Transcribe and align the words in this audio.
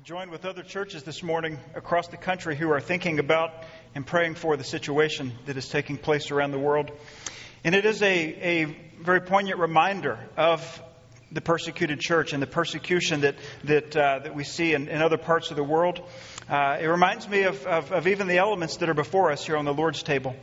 We 0.00 0.04
join 0.04 0.30
with 0.30 0.46
other 0.46 0.62
churches 0.62 1.02
this 1.02 1.22
morning 1.22 1.58
across 1.74 2.08
the 2.08 2.16
country 2.16 2.56
who 2.56 2.70
are 2.70 2.80
thinking 2.80 3.18
about 3.18 3.52
and 3.94 4.06
praying 4.06 4.36
for 4.36 4.56
the 4.56 4.64
situation 4.64 5.34
that 5.44 5.58
is 5.58 5.68
taking 5.68 5.98
place 5.98 6.30
around 6.30 6.52
the 6.52 6.58
world. 6.58 6.90
And 7.64 7.74
it 7.74 7.84
is 7.84 8.00
a, 8.00 8.06
a 8.08 8.64
very 8.98 9.20
poignant 9.20 9.58
reminder 9.58 10.18
of 10.38 10.82
the 11.30 11.42
persecuted 11.42 12.00
church 12.00 12.32
and 12.32 12.42
the 12.42 12.46
persecution 12.46 13.20
that, 13.20 13.34
that, 13.64 13.94
uh, 13.94 14.20
that 14.20 14.34
we 14.34 14.42
see 14.42 14.72
in, 14.72 14.88
in, 14.88 15.02
other 15.02 15.18
parts 15.18 15.50
of 15.50 15.58
the 15.58 15.62
world. 15.62 16.00
Uh, 16.48 16.78
it 16.80 16.86
reminds 16.86 17.28
me 17.28 17.42
of, 17.42 17.66
of, 17.66 17.92
of 17.92 18.08
even 18.08 18.26
the 18.26 18.38
elements 18.38 18.78
that 18.78 18.88
are 18.88 18.94
before 18.94 19.30
us 19.30 19.44
here 19.44 19.58
on 19.58 19.66
the 19.66 19.74
Lord's 19.74 20.02
table 20.02 20.34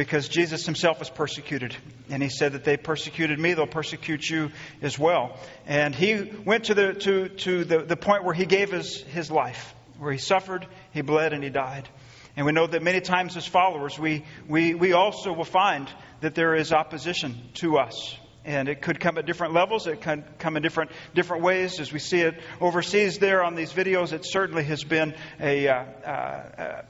because 0.00 0.28
Jesus 0.30 0.64
himself 0.64 0.98
was 0.98 1.10
persecuted. 1.10 1.76
And 2.08 2.22
he 2.22 2.30
said 2.30 2.52
that 2.52 2.64
they 2.64 2.78
persecuted 2.78 3.38
me, 3.38 3.52
they'll 3.52 3.66
persecute 3.66 4.30
you 4.30 4.50
as 4.80 4.98
well. 4.98 5.38
And 5.66 5.94
he 5.94 6.22
went 6.42 6.64
to 6.64 6.74
the, 6.74 6.94
to, 6.94 7.28
to 7.28 7.64
the, 7.64 7.82
the 7.82 7.98
point 7.98 8.24
where 8.24 8.32
he 8.32 8.46
gave 8.46 8.70
his, 8.70 9.02
his 9.02 9.30
life, 9.30 9.74
where 9.98 10.10
he 10.10 10.16
suffered, 10.16 10.66
he 10.92 11.02
bled, 11.02 11.34
and 11.34 11.44
he 11.44 11.50
died. 11.50 11.86
And 12.34 12.46
we 12.46 12.52
know 12.52 12.66
that 12.66 12.82
many 12.82 13.02
times 13.02 13.36
as 13.36 13.46
followers, 13.46 13.98
we, 13.98 14.24
we, 14.48 14.72
we 14.72 14.94
also 14.94 15.34
will 15.34 15.44
find 15.44 15.86
that 16.22 16.34
there 16.34 16.54
is 16.54 16.72
opposition 16.72 17.38
to 17.56 17.76
us. 17.76 18.16
And 18.42 18.70
it 18.70 18.80
could 18.80 19.00
come 19.00 19.18
at 19.18 19.26
different 19.26 19.52
levels. 19.52 19.86
It 19.86 20.00
can 20.00 20.24
come 20.38 20.56
in 20.56 20.62
different 20.62 20.92
different 21.14 21.42
ways. 21.42 21.78
As 21.78 21.92
we 21.92 21.98
see 21.98 22.20
it 22.20 22.40
overseas 22.58 23.18
there 23.18 23.44
on 23.44 23.54
these 23.54 23.70
videos, 23.70 24.14
it 24.14 24.24
certainly 24.24 24.64
has 24.64 24.82
been 24.82 25.14
a, 25.38 25.68
uh, 25.68 25.74
uh, 25.74 26.82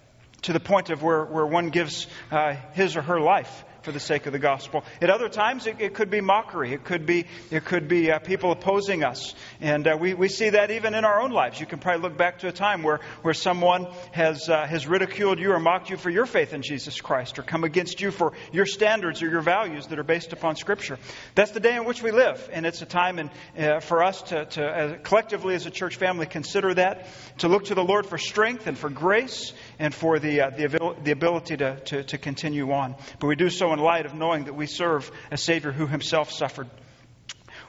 to 0.43 0.53
the 0.53 0.61
point 0.61 0.91
of 0.91 1.03
where, 1.03 1.25
where 1.25 1.47
one 1.47 1.71
gives 1.71 2.07
uh, 2.31 2.55
his 2.73 2.97
or 2.97 3.03
her 3.03 3.21
life 3.21 3.65
for 3.83 3.93
the 3.93 4.01
sake 4.01 4.27
of 4.27 4.33
the 4.33 4.39
gospel. 4.39 4.85
At 5.01 5.11
other 5.11 5.29
times, 5.29 5.67
it, 5.67 5.81
it 5.81 5.95
could 5.95 6.11
be 6.11 6.21
mockery. 6.21 6.73
It 6.73 6.85
could 6.85 7.07
be, 7.07 7.27
it 7.51 7.65
could 7.65 7.89
be 7.89 8.11
uh, 8.11 8.19
people 8.19 8.53
opposing 8.53 9.05
us. 9.05 9.35
And 9.61 9.87
uh, 9.87 9.97
we, 9.99 10.15
we 10.15 10.29
see 10.29 10.51
that 10.51 10.71
even 10.71 10.95
in 10.95 11.05
our 11.05 11.21
own 11.21 11.31
lives. 11.31 11.61
You 11.61 11.67
can 11.67 11.79
probably 11.79 12.03
look 12.03 12.17
back 12.17 12.41
to 12.41 12.49
a 12.49 12.53
time 12.53 12.83
where, 12.83 13.01
where 13.23 13.35
someone 13.35 13.87
has, 14.13 14.49
uh, 14.49 14.67
has 14.67 14.87
ridiculed 14.87 15.39
you 15.39 15.53
or 15.53 15.61
mocked 15.61 15.91
you 15.91 15.97
for 15.97 16.11
your 16.11 16.27
faith 16.27 16.53
in 16.53 16.63
Jesus 16.63 17.01
Christ 17.01 17.39
or 17.39 17.43
come 17.43 17.65
against 17.65 18.01
you 18.01 18.11
for 18.11 18.33
your 18.53 18.67
standards 18.67 19.23
or 19.23 19.29
your 19.29 19.41
values 19.41 19.87
that 19.89 19.99
are 19.99 20.05
based 20.05 20.33
upon 20.33 20.57
Scripture. 20.57 20.99
That's 21.35 21.53
the 21.53 21.61
day 21.61 21.77
in 21.77 21.85
which 21.85 22.03
we 22.03 22.11
live. 22.11 22.49
And 22.53 22.67
it's 22.67 22.83
a 22.83 22.87
time 22.87 23.19
in, 23.19 23.31
uh, 23.59 23.81
for 23.81 24.03
us 24.03 24.23
to, 24.23 24.45
to 24.45 24.99
collectively 25.03 25.55
as 25.55 25.67
a 25.67 25.71
church 25.71 25.97
family 25.97 26.27
consider 26.27 26.75
that, 26.75 27.07
to 27.39 27.49
look 27.49 27.65
to 27.67 27.75
the 27.75 27.85
Lord 27.85 28.07
for 28.07 28.19
strength 28.19 28.67
and 28.67 28.77
for 28.77 28.91
grace 28.91 29.53
and 29.79 29.95
for 29.95 30.19
the, 30.19 30.43
uh, 30.43 30.51
the, 30.51 30.95
the 31.03 31.11
ability 31.11 31.57
to, 31.59 31.81
to, 31.81 32.05
to 32.05 32.19
continue 32.19 32.71
on. 32.73 32.95
But 33.19 33.27
we 33.27 33.37
do 33.37 33.51
so 33.51 33.70
in 33.73 33.79
light 33.79 34.07
of 34.07 34.15
knowing 34.15 34.45
that 34.45 34.55
we 34.55 34.67
serve 34.67 35.11
a 35.31 35.37
Savior 35.37 35.73
who 35.73 35.87
himself 35.87 36.31
suffered. 36.31 36.69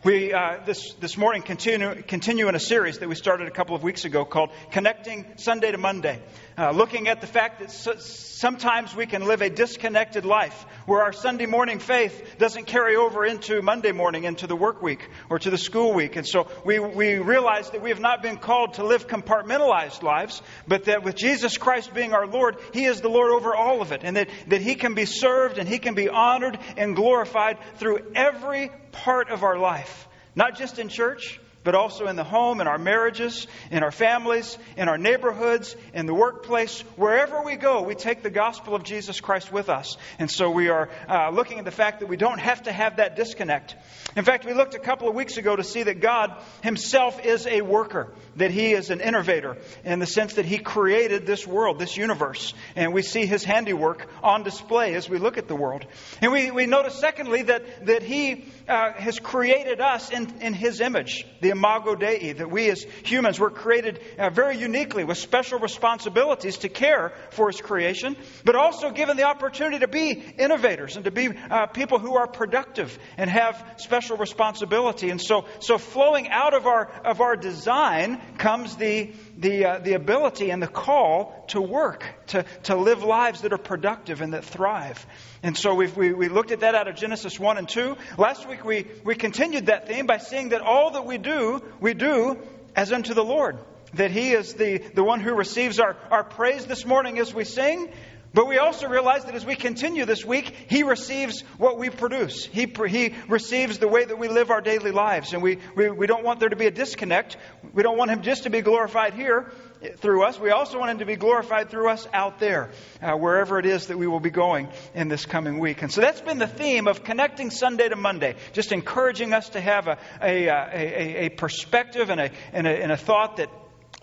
We, 0.03 0.33
uh, 0.33 0.61
this, 0.65 0.93
this 0.93 1.15
morning, 1.15 1.43
continue, 1.43 2.01
continue 2.01 2.47
in 2.47 2.55
a 2.55 2.59
series 2.59 2.97
that 2.97 3.07
we 3.07 3.13
started 3.13 3.47
a 3.47 3.51
couple 3.51 3.75
of 3.75 3.83
weeks 3.83 4.03
ago 4.03 4.25
called 4.25 4.49
Connecting 4.71 5.27
Sunday 5.35 5.71
to 5.71 5.77
Monday, 5.77 6.19
uh, 6.57 6.71
looking 6.71 7.07
at 7.07 7.21
the 7.21 7.27
fact 7.27 7.59
that 7.59 7.69
so, 7.69 7.93
sometimes 7.97 8.95
we 8.95 9.05
can 9.05 9.27
live 9.27 9.43
a 9.43 9.49
disconnected 9.51 10.25
life 10.25 10.65
where 10.87 11.03
our 11.03 11.13
Sunday 11.13 11.45
morning 11.45 11.77
faith 11.77 12.39
doesn't 12.39 12.65
carry 12.65 12.95
over 12.95 13.23
into 13.27 13.61
Monday 13.61 13.91
morning, 13.91 14.23
into 14.23 14.47
the 14.47 14.55
work 14.55 14.81
week 14.81 15.07
or 15.29 15.37
to 15.37 15.51
the 15.51 15.57
school 15.59 15.93
week. 15.93 16.15
And 16.15 16.25
so 16.25 16.47
we, 16.65 16.79
we 16.79 17.19
realize 17.19 17.69
that 17.69 17.83
we 17.83 17.91
have 17.91 17.99
not 17.99 18.23
been 18.23 18.37
called 18.37 18.73
to 18.75 18.83
live 18.83 19.07
compartmentalized 19.07 20.01
lives, 20.01 20.41
but 20.67 20.85
that 20.85 21.03
with 21.03 21.13
Jesus 21.13 21.59
Christ 21.59 21.93
being 21.93 22.13
our 22.13 22.25
Lord, 22.25 22.57
He 22.73 22.85
is 22.85 23.01
the 23.01 23.09
Lord 23.09 23.29
over 23.33 23.53
all 23.53 23.83
of 23.83 23.91
it, 23.91 24.01
and 24.03 24.17
that, 24.17 24.29
that 24.47 24.63
He 24.63 24.73
can 24.73 24.95
be 24.95 25.05
served 25.05 25.59
and 25.59 25.69
He 25.69 25.77
can 25.77 25.93
be 25.93 26.09
honored 26.09 26.57
and 26.75 26.95
glorified 26.95 27.59
through 27.75 27.99
every 28.15 28.71
part 28.91 29.29
of 29.29 29.43
our 29.43 29.57
life. 29.57 30.07
Not 30.35 30.57
just 30.57 30.79
in 30.79 30.89
church, 30.89 31.39
but 31.63 31.75
also 31.75 32.07
in 32.07 32.15
the 32.15 32.23
home, 32.23 32.61
in 32.61 32.67
our 32.67 32.77
marriages, 32.77 33.47
in 33.69 33.83
our 33.83 33.91
families, 33.91 34.57
in 34.77 34.89
our 34.89 34.97
neighborhoods, 34.97 35.75
in 35.93 36.05
the 36.05 36.13
workplace. 36.13 36.81
Wherever 36.95 37.43
we 37.43 37.55
go, 37.55 37.83
we 37.83 37.95
take 37.95 38.23
the 38.23 38.29
gospel 38.29 38.75
of 38.75 38.83
Jesus 38.83 39.19
Christ 39.21 39.51
with 39.51 39.69
us. 39.69 39.97
And 40.19 40.29
so 40.29 40.49
we 40.49 40.69
are 40.69 40.89
uh, 41.07 41.29
looking 41.29 41.59
at 41.59 41.65
the 41.65 41.71
fact 41.71 41.99
that 41.99 42.07
we 42.07 42.17
don't 42.17 42.39
have 42.39 42.63
to 42.63 42.71
have 42.71 42.97
that 42.97 43.15
disconnect. 43.15 43.75
In 44.15 44.25
fact, 44.25 44.45
we 44.45 44.53
looked 44.53 44.73
a 44.73 44.79
couple 44.79 45.07
of 45.07 45.15
weeks 45.15 45.37
ago 45.37 45.55
to 45.55 45.63
see 45.63 45.83
that 45.83 46.01
God 46.01 46.35
Himself 46.63 47.23
is 47.23 47.47
a 47.47 47.61
worker, 47.61 48.11
that 48.35 48.51
He 48.51 48.73
is 48.73 48.89
an 48.89 48.99
innovator 48.99 49.57
in 49.83 49.99
the 49.99 50.07
sense 50.07 50.33
that 50.33 50.45
He 50.45 50.57
created 50.57 51.25
this 51.25 51.45
world, 51.45 51.79
this 51.79 51.95
universe. 51.95 52.53
And 52.75 52.93
we 52.93 53.03
see 53.03 53.25
His 53.25 53.43
handiwork 53.43 54.07
on 54.23 54.43
display 54.43 54.95
as 54.95 55.09
we 55.09 55.17
look 55.17 55.37
at 55.37 55.47
the 55.47 55.55
world. 55.55 55.85
And 56.21 56.31
we, 56.31 56.51
we 56.51 56.65
notice, 56.65 56.95
secondly, 56.95 57.43
that, 57.43 57.85
that 57.85 58.03
He 58.03 58.45
uh, 58.67 58.93
has 58.93 59.19
created 59.19 59.79
us 59.79 60.09
in, 60.09 60.41
in 60.41 60.53
His 60.53 60.81
image. 60.81 61.25
The 61.39 61.50
imago 61.51 61.95
Dei, 61.95 62.33
that 62.33 62.49
we 62.49 62.69
as 62.69 62.85
humans 63.03 63.39
were 63.39 63.51
created 63.51 63.99
uh, 64.17 64.29
very 64.29 64.57
uniquely 64.57 65.03
with 65.03 65.17
special 65.17 65.59
responsibilities 65.59 66.57
to 66.57 66.69
care 66.69 67.13
for 67.31 67.47
His 67.47 67.61
creation, 67.61 68.17
but 68.43 68.55
also 68.55 68.91
given 68.91 69.17
the 69.17 69.23
opportunity 69.23 69.79
to 69.79 69.87
be 69.87 70.23
innovators 70.37 70.95
and 70.95 71.05
to 71.05 71.11
be 71.11 71.29
uh, 71.29 71.67
people 71.67 71.99
who 71.99 72.15
are 72.15 72.27
productive 72.27 72.97
and 73.17 73.29
have 73.29 73.63
special 73.77 74.17
responsibility. 74.17 75.09
And 75.09 75.21
so, 75.21 75.45
so 75.59 75.77
flowing 75.77 76.29
out 76.29 76.53
of 76.53 76.65
our, 76.65 76.87
of 77.05 77.21
our 77.21 77.35
design 77.35 78.21
comes 78.37 78.75
the, 78.75 79.13
the, 79.37 79.65
uh, 79.65 79.79
the 79.79 79.93
ability 79.93 80.49
and 80.49 80.61
the 80.61 80.67
call 80.67 81.40
to 81.51 81.61
work, 81.61 82.05
to, 82.27 82.43
to 82.63 82.75
live 82.75 83.03
lives 83.03 83.41
that 83.41 83.53
are 83.53 83.57
productive 83.57 84.21
and 84.21 84.33
that 84.33 84.43
thrive. 84.43 85.05
And 85.43 85.57
so 85.57 85.75
we 85.75 85.87
we, 85.87 86.29
looked 86.29 86.51
at 86.51 86.61
that 86.61 86.75
out 86.75 86.87
of 86.87 86.95
Genesis 86.95 87.39
1 87.39 87.57
and 87.57 87.67
2. 87.67 87.97
Last 88.17 88.47
week 88.47 88.65
we, 88.65 88.87
we 89.03 89.15
continued 89.15 89.67
that 89.67 89.87
theme 89.87 90.05
by 90.05 90.17
seeing 90.17 90.49
that 90.49 90.61
all 90.61 90.91
that 90.91 91.05
we 91.05 91.17
do, 91.17 91.61
we 91.79 91.93
do 91.93 92.37
as 92.75 92.91
unto 92.91 93.13
the 93.13 93.23
Lord. 93.23 93.57
That 93.93 94.11
He 94.11 94.31
is 94.31 94.53
the, 94.53 94.77
the 94.77 95.03
one 95.03 95.19
who 95.19 95.33
receives 95.33 95.79
our, 95.79 95.97
our 96.09 96.23
praise 96.23 96.65
this 96.65 96.85
morning 96.85 97.19
as 97.19 97.33
we 97.33 97.43
sing, 97.43 97.91
but 98.33 98.47
we 98.47 98.57
also 98.57 98.87
realize 98.87 99.25
that 99.25 99.35
as 99.35 99.45
we 99.45 99.55
continue 99.55 100.05
this 100.05 100.23
week, 100.23 100.55
He 100.69 100.83
receives 100.83 101.41
what 101.57 101.77
we 101.77 101.89
produce. 101.89 102.45
He, 102.45 102.71
he 102.87 103.13
receives 103.27 103.79
the 103.79 103.89
way 103.89 104.05
that 104.05 104.17
we 104.17 104.29
live 104.29 104.51
our 104.51 104.61
daily 104.61 104.91
lives. 104.91 105.33
And 105.33 105.43
we, 105.43 105.57
we, 105.75 105.89
we 105.89 106.07
don't 106.07 106.23
want 106.23 106.39
there 106.39 106.47
to 106.47 106.55
be 106.55 106.67
a 106.67 106.71
disconnect. 106.71 107.35
We 107.73 107.83
don't 107.83 107.97
want 107.97 108.09
Him 108.09 108.21
just 108.21 108.43
to 108.43 108.49
be 108.49 108.61
glorified 108.61 109.13
here 109.13 109.51
through 109.97 110.23
us. 110.23 110.39
We 110.39 110.51
also 110.51 110.79
want 110.79 110.91
Him 110.91 110.97
to 110.99 111.05
be 111.05 111.15
glorified 111.15 111.69
through 111.69 111.89
us 111.89 112.07
out 112.13 112.39
there, 112.39 112.71
uh, 113.01 113.13
wherever 113.13 113.59
it 113.59 113.65
is 113.65 113.87
that 113.87 113.97
we 113.97 114.07
will 114.07 114.19
be 114.19 114.29
going 114.29 114.69
in 114.93 115.07
this 115.07 115.25
coming 115.25 115.59
week. 115.59 115.81
And 115.81 115.91
so 115.91 116.01
that's 116.01 116.21
been 116.21 116.37
the 116.37 116.47
theme 116.47 116.87
of 116.87 117.03
connecting 117.03 117.49
Sunday 117.49 117.89
to 117.89 117.95
Monday, 117.95 118.35
just 118.53 118.71
encouraging 118.71 119.33
us 119.33 119.49
to 119.49 119.61
have 119.61 119.87
a, 119.87 119.97
a, 120.21 120.47
a, 120.47 121.25
a 121.25 121.29
perspective 121.29 122.09
and 122.09 122.19
a, 122.19 122.31
and, 122.53 122.67
a, 122.67 122.71
and 122.71 122.91
a 122.91 122.97
thought 122.97 123.37
that 123.37 123.49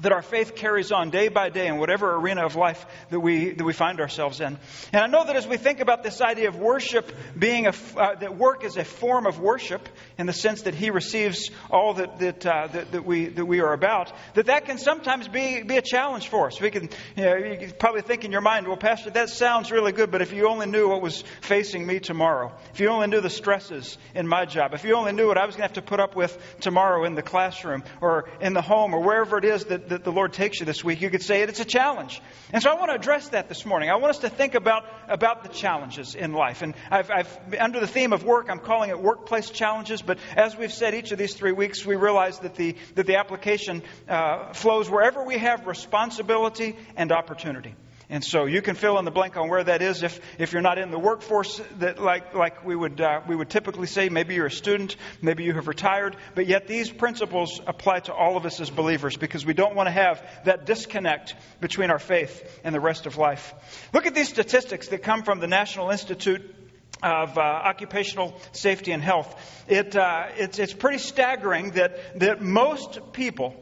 that 0.01 0.13
our 0.13 0.23
faith 0.23 0.55
carries 0.55 0.93
on 0.93 1.11
day 1.11 1.27
by 1.29 1.49
day 1.49 1.67
in 1.67 1.79
whatever 1.79 2.15
arena 2.15 2.45
of 2.47 2.55
life 2.55 2.87
that 3.11 3.19
we, 3.19 3.51
that 3.51 3.65
we 3.65 3.73
find 3.73 4.01
ourselves 4.01 4.41
in. 4.41 4.57
And 4.93 5.03
I 5.03 5.07
know 5.09 5.25
that 5.25 5.35
as 5.35 5.47
we 5.47 5.57
think 5.57 5.81
about 5.81 6.05
this 6.05 6.21
idea 6.21 6.49
of 6.49 6.57
worship 6.57 7.11
being 7.37 7.67
a, 7.67 7.73
uh, 7.97 8.15
that 8.15 8.37
work 8.37 8.65
is 8.65 8.77
a 8.77 8.85
form 8.85 9.27
of 9.27 9.41
worship 9.41 9.89
in 10.17 10.27
the 10.27 10.33
sense 10.33 10.63
that 10.63 10.75
he 10.75 10.91
receives 10.91 11.51
all 11.69 11.95
that, 11.95 12.21
that, 12.21 12.47
uh, 12.47 12.69
that, 12.69 12.93
that, 12.93 13.05
we, 13.05 13.27
that 13.27 13.45
we 13.45 13.61
are 13.61 13.73
about, 13.73 14.13
that 14.35 14.47
that 14.47 14.67
can 14.67 14.79
sometimes 14.79 15.27
be, 15.27 15.63
be 15.63 15.77
a 15.77 15.83
challenge 15.83 16.29
for 16.29 16.47
us. 16.47 16.61
We 16.61 16.71
can, 16.71 16.91
you, 17.17 17.25
know, 17.25 17.35
you 17.37 17.73
probably 17.77 18.03
think 18.03 18.25
in 18.25 18.31
your 18.31 18.41
mind, 18.41 18.69
well, 18.69 18.77
Pastor, 18.77 19.11
that 19.11 19.31
sounds 19.31 19.73
really 19.73 19.91
good, 19.91 20.13
but 20.13 20.23
if 20.23 20.33
you 20.33 20.49
only 20.49 20.67
knew 20.67 20.89
what 20.89 21.03
was 21.03 21.25
facing 21.41 21.85
me 21.85 21.99
tomorrow, 21.99 22.53
if 22.73 22.79
you 22.79 22.89
only 22.89 23.09
knew 23.09 23.21
the 23.21 23.31
stresses 23.31 23.99
in 24.15 24.29
my 24.29 24.45
job, 24.45 24.75
if 24.75 24.85
you 24.85 24.95
only 24.95 25.13
knew 25.13 25.27
what 25.27 25.39
I 25.39 25.45
was 25.45 25.57
going 25.57 25.69
to 25.69 25.75
have 25.75 25.85
to 25.85 25.89
put 25.89 25.99
up 25.99 26.15
with 26.15 26.39
tomorrow 26.61 27.05
in 27.05 27.17
the 27.17 27.23
classroom 27.23 27.83
or 28.01 28.29
in 28.41 28.53
the 28.53 28.63
home 28.63 28.95
or 28.95 29.03
wherever 29.03 29.39
it 29.39 29.45
is 29.45 29.65
that 29.65 29.88
that 29.91 30.05
the 30.05 30.13
Lord 30.13 30.33
takes 30.33 30.61
you 30.61 30.67
this 30.67 30.83
week, 30.83 31.01
you 31.01 31.11
could 31.11 31.23
say 31.23 31.43
it, 31.43 31.49
it's 31.49 31.61
a 31.61 31.65
challenge. 31.65 32.21
And 32.53 32.63
so 32.63 32.71
I 32.71 32.75
want 32.75 32.91
to 32.91 32.95
address 32.95 33.29
that 33.31 33.49
this 33.49 33.67
morning. 33.67 33.91
I 33.91 33.97
want 33.97 34.11
us 34.11 34.19
to 34.21 34.29
think 34.29 34.55
about, 34.55 34.85
about 35.09 35.43
the 35.43 35.49
challenges 35.49 36.15
in 36.15 36.33
life. 36.33 36.63
And 36.63 36.75
I've, 36.91 37.11
I've, 37.11 37.39
under 37.59 37.81
the 37.81 37.87
theme 37.87 38.13
of 38.13 38.25
work, 38.25 38.49
I'm 38.51 38.61
calling 38.61 38.91
it 38.91 39.01
workplace 39.01 39.51
challenges. 39.51 40.03
But 40.03 40.19
as 40.37 40.57
we've 40.57 40.73
said 40.73 40.95
each 40.95 41.13
of 41.13 41.19
these 41.19 41.35
three 41.35 41.53
weeks, 41.53 41.85
we 41.85 41.97
realize 41.97 42.39
that 42.41 42.55
the, 42.55 42.77
that 42.95 43.07
the 43.07 43.17
application 43.17 43.83
uh, 44.09 44.53
flows 44.53 44.91
wherever 44.91 45.25
we 45.25 45.39
have 45.39 45.67
responsibility 45.67 46.77
and 46.97 47.13
opportunity. 47.13 47.75
And 48.11 48.25
so 48.25 48.47
you 48.47 48.63
can 48.63 48.75
fill 48.75 48.99
in 48.99 49.05
the 49.05 49.11
blank 49.11 49.37
on 49.37 49.51
where 49.51 49.63
that 49.63 49.83
is 49.83 50.03
if, 50.03 50.19
if 50.39 50.53
you're 50.53 50.63
not 50.63 50.79
in 50.79 50.91
the 50.91 50.99
workforce 50.99 51.61
that 51.79 51.99
like, 51.99 52.35
like 52.35 52.65
we, 52.65 52.75
would, 52.75 53.01
uh, 53.01 53.21
we 53.29 53.37
would 53.37 53.51
typically 53.51 53.87
say. 53.87 54.09
Maybe 54.09 54.35
you're 54.35 54.47
a 54.47 54.51
student, 54.51 54.97
maybe 55.21 55.45
you 55.45 55.53
have 55.53 55.69
retired, 55.69 56.17
but 56.35 56.47
yet 56.47 56.67
these 56.67 56.91
principles 56.91 57.61
apply 57.67 58.01
to 58.01 58.15
all 58.15 58.39
of 58.39 58.47
us 58.47 58.61
as 58.61 58.71
believers 58.71 59.19
because 59.19 59.45
we 59.45 59.53
don't 59.53 59.75
want 59.75 59.89
to 59.89 59.91
have 59.91 60.27
that 60.45 60.65
disconnect 60.65 61.35
between 61.61 61.91
our 61.91 61.99
faith 61.99 62.61
and 62.65 62.75
the 62.75 62.81
rest 62.81 63.05
of 63.05 63.19
life. 63.19 63.55
Look 63.93 64.07
at 64.07 64.15
these 64.15 64.31
statistics 64.31 64.89
that 64.89 65.03
come 65.03 65.23
from 65.23 65.41
the 65.41 65.47
National 65.47 65.91
Institute 65.91 66.55
of 67.03 67.37
uh, 67.37 67.41
occupational 67.41 68.41
safety 68.53 68.93
and 68.93 69.03
health. 69.03 69.65
It, 69.69 69.95
uh, 69.95 70.29
it's, 70.37 70.59
it's 70.59 70.73
pretty 70.73 70.99
staggering 70.99 71.73
that, 71.73 72.19
that 72.21 72.41
most 72.41 73.13
people, 73.13 73.55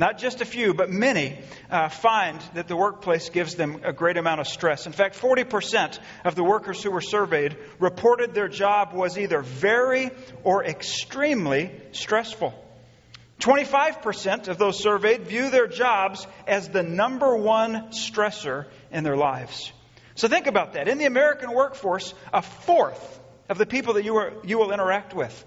not 0.00 0.16
just 0.16 0.40
a 0.40 0.46
few, 0.46 0.72
but 0.72 0.88
many 0.88 1.38
uh, 1.70 1.90
find 1.90 2.40
that 2.54 2.68
the 2.68 2.74
workplace 2.74 3.28
gives 3.28 3.54
them 3.54 3.82
a 3.84 3.92
great 3.92 4.16
amount 4.16 4.40
of 4.40 4.48
stress. 4.48 4.86
In 4.86 4.92
fact, 4.92 5.14
40% 5.20 5.98
of 6.24 6.34
the 6.34 6.42
workers 6.42 6.82
who 6.82 6.90
were 6.90 7.02
surveyed 7.02 7.54
reported 7.78 8.32
their 8.32 8.48
job 8.48 8.94
was 8.94 9.18
either 9.18 9.42
very 9.42 10.10
or 10.42 10.64
extremely 10.64 11.70
stressful. 11.92 12.54
25% 13.40 14.48
of 14.48 14.56
those 14.56 14.82
surveyed 14.82 15.26
view 15.26 15.50
their 15.50 15.66
jobs 15.66 16.26
as 16.46 16.70
the 16.70 16.82
number 16.82 17.36
one 17.36 17.90
stressor 17.90 18.68
in 18.90 19.04
their 19.04 19.18
lives. 19.18 19.70
So 20.14 20.28
think 20.28 20.46
about 20.46 20.72
that. 20.72 20.88
In 20.88 20.96
the 20.96 21.04
American 21.04 21.52
workforce, 21.52 22.14
a 22.32 22.40
fourth 22.40 23.20
of 23.50 23.58
the 23.58 23.66
people 23.66 23.94
that 23.94 24.04
you, 24.04 24.16
are, 24.16 24.32
you 24.44 24.58
will 24.58 24.72
interact 24.72 25.12
with 25.12 25.44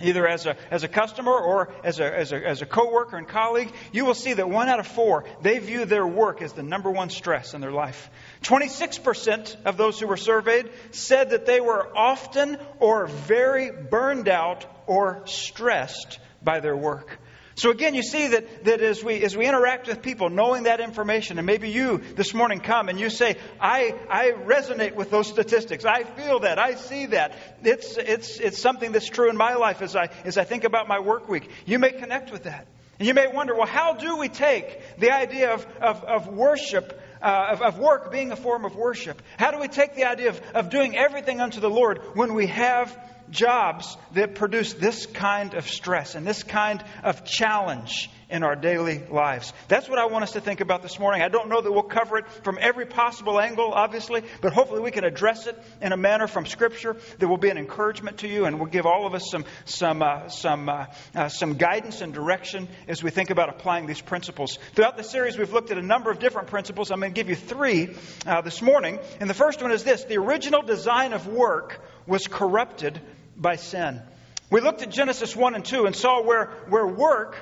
either 0.00 0.26
as 0.26 0.46
a, 0.46 0.56
as 0.70 0.84
a 0.84 0.88
customer 0.88 1.32
or 1.32 1.72
as 1.84 2.00
a, 2.00 2.18
as, 2.18 2.32
a, 2.32 2.46
as 2.46 2.62
a 2.62 2.66
coworker 2.66 3.16
and 3.16 3.28
colleague, 3.28 3.72
you 3.92 4.04
will 4.04 4.14
see 4.14 4.32
that 4.32 4.48
one 4.48 4.68
out 4.68 4.80
of 4.80 4.86
four, 4.86 5.24
they 5.42 5.58
view 5.58 5.84
their 5.84 6.06
work 6.06 6.42
as 6.42 6.52
the 6.52 6.62
number 6.62 6.90
one 6.90 7.10
stress 7.10 7.54
in 7.54 7.60
their 7.60 7.72
life. 7.72 8.10
26% 8.42 9.64
of 9.64 9.76
those 9.76 9.98
who 9.98 10.06
were 10.06 10.16
surveyed 10.16 10.70
said 10.90 11.30
that 11.30 11.46
they 11.46 11.60
were 11.60 11.88
often 11.96 12.58
or 12.80 13.06
very 13.06 13.70
burned 13.70 14.28
out 14.28 14.64
or 14.86 15.22
stressed 15.26 16.18
by 16.42 16.60
their 16.60 16.76
work. 16.76 17.18
So 17.58 17.70
again, 17.70 17.96
you 17.96 18.04
see 18.04 18.28
that, 18.28 18.64
that 18.66 18.80
as, 18.80 19.02
we, 19.02 19.20
as 19.24 19.36
we 19.36 19.44
interact 19.44 19.88
with 19.88 20.00
people, 20.00 20.30
knowing 20.30 20.62
that 20.62 20.78
information, 20.78 21.38
and 21.38 21.46
maybe 21.46 21.70
you 21.70 21.98
this 22.14 22.32
morning 22.32 22.60
come 22.60 22.88
and 22.88 23.00
you 23.00 23.10
say, 23.10 23.36
I, 23.60 23.96
I 24.08 24.30
resonate 24.30 24.94
with 24.94 25.10
those 25.10 25.26
statistics. 25.26 25.84
I 25.84 26.04
feel 26.04 26.40
that. 26.40 26.60
I 26.60 26.76
see 26.76 27.06
that. 27.06 27.36
It's, 27.64 27.96
it's, 27.96 28.38
it's 28.38 28.58
something 28.58 28.92
that's 28.92 29.08
true 29.08 29.28
in 29.28 29.36
my 29.36 29.54
life 29.54 29.82
as 29.82 29.96
I, 29.96 30.10
as 30.24 30.38
I 30.38 30.44
think 30.44 30.62
about 30.62 30.86
my 30.86 31.00
work 31.00 31.28
week. 31.28 31.50
You 31.66 31.80
may 31.80 31.90
connect 31.90 32.30
with 32.30 32.44
that. 32.44 32.68
And 33.00 33.08
you 33.08 33.14
may 33.14 33.26
wonder, 33.26 33.56
well, 33.56 33.66
how 33.66 33.94
do 33.94 34.16
we 34.18 34.28
take 34.28 34.80
the 34.98 35.10
idea 35.10 35.52
of, 35.52 35.66
of, 35.80 36.04
of 36.04 36.28
worship 36.28 37.00
uh, 37.20 37.48
of, 37.50 37.62
of, 37.62 37.78
work 37.80 38.12
being 38.12 38.30
a 38.30 38.36
form 38.36 38.64
of 38.64 38.76
worship? 38.76 39.20
How 39.36 39.50
do 39.50 39.58
we 39.58 39.66
take 39.66 39.96
the 39.96 40.04
idea 40.04 40.28
of, 40.28 40.40
of 40.54 40.70
doing 40.70 40.96
everything 40.96 41.40
unto 41.40 41.58
the 41.58 41.68
Lord 41.68 41.98
when 42.14 42.34
we 42.34 42.46
have 42.46 42.96
jobs 43.30 43.96
that 44.12 44.34
produce 44.34 44.74
this 44.74 45.06
kind 45.06 45.54
of 45.54 45.68
stress 45.68 46.14
and 46.14 46.26
this 46.26 46.42
kind 46.42 46.82
of 47.02 47.24
challenge 47.24 48.10
in 48.30 48.42
our 48.42 48.54
daily 48.54 49.02
lives. 49.10 49.52
That's 49.68 49.88
what 49.88 49.98
I 49.98 50.06
want 50.06 50.22
us 50.22 50.32
to 50.32 50.40
think 50.40 50.60
about 50.60 50.82
this 50.82 50.98
morning. 50.98 51.22
I 51.22 51.28
don't 51.28 51.48
know 51.48 51.60
that 51.60 51.72
we'll 51.72 51.82
cover 51.82 52.18
it 52.18 52.28
from 52.42 52.58
every 52.60 52.84
possible 52.84 53.40
angle, 53.40 53.72
obviously, 53.72 54.22
but 54.40 54.52
hopefully 54.52 54.80
we 54.80 54.90
can 54.90 55.04
address 55.04 55.46
it 55.46 55.58
in 55.80 55.92
a 55.92 55.96
manner 55.96 56.26
from 56.26 56.46
Scripture 56.46 56.96
that 57.18 57.26
will 57.26 57.38
be 57.38 57.48
an 57.48 57.58
encouragement 57.58 58.18
to 58.18 58.28
you 58.28 58.44
and 58.44 58.58
will 58.58 58.66
give 58.66 58.86
all 58.86 59.06
of 59.06 59.14
us 59.14 59.30
some, 59.30 59.44
some, 59.64 60.02
uh, 60.02 60.28
some, 60.28 60.68
uh, 60.68 60.86
uh, 61.14 61.28
some 61.28 61.54
guidance 61.54 62.00
and 62.00 62.12
direction 62.12 62.68
as 62.86 63.02
we 63.02 63.10
think 63.10 63.30
about 63.30 63.48
applying 63.48 63.86
these 63.86 64.00
principles. 64.00 64.58
Throughout 64.74 64.96
the 64.96 65.04
series, 65.04 65.38
we've 65.38 65.52
looked 65.52 65.70
at 65.70 65.78
a 65.78 65.82
number 65.82 66.10
of 66.10 66.18
different 66.18 66.48
principles. 66.48 66.90
I'm 66.90 67.00
going 67.00 67.14
to 67.14 67.18
give 67.18 67.30
you 67.30 67.36
three 67.36 67.96
uh, 68.26 68.42
this 68.42 68.60
morning. 68.60 68.98
And 69.20 69.30
the 69.30 69.34
first 69.34 69.62
one 69.62 69.72
is 69.72 69.84
this 69.84 70.04
the 70.04 70.18
original 70.18 70.62
design 70.62 71.12
of 71.12 71.26
work 71.26 71.82
was 72.06 72.26
corrupted 72.26 73.00
by 73.38 73.56
sin. 73.56 74.02
We 74.50 74.60
looked 74.60 74.82
at 74.82 74.90
Genesis 74.90 75.36
1 75.36 75.54
and 75.54 75.64
2 75.64 75.86
and 75.86 75.94
saw 75.94 76.22
where, 76.22 76.46
where 76.68 76.86
work 76.86 77.36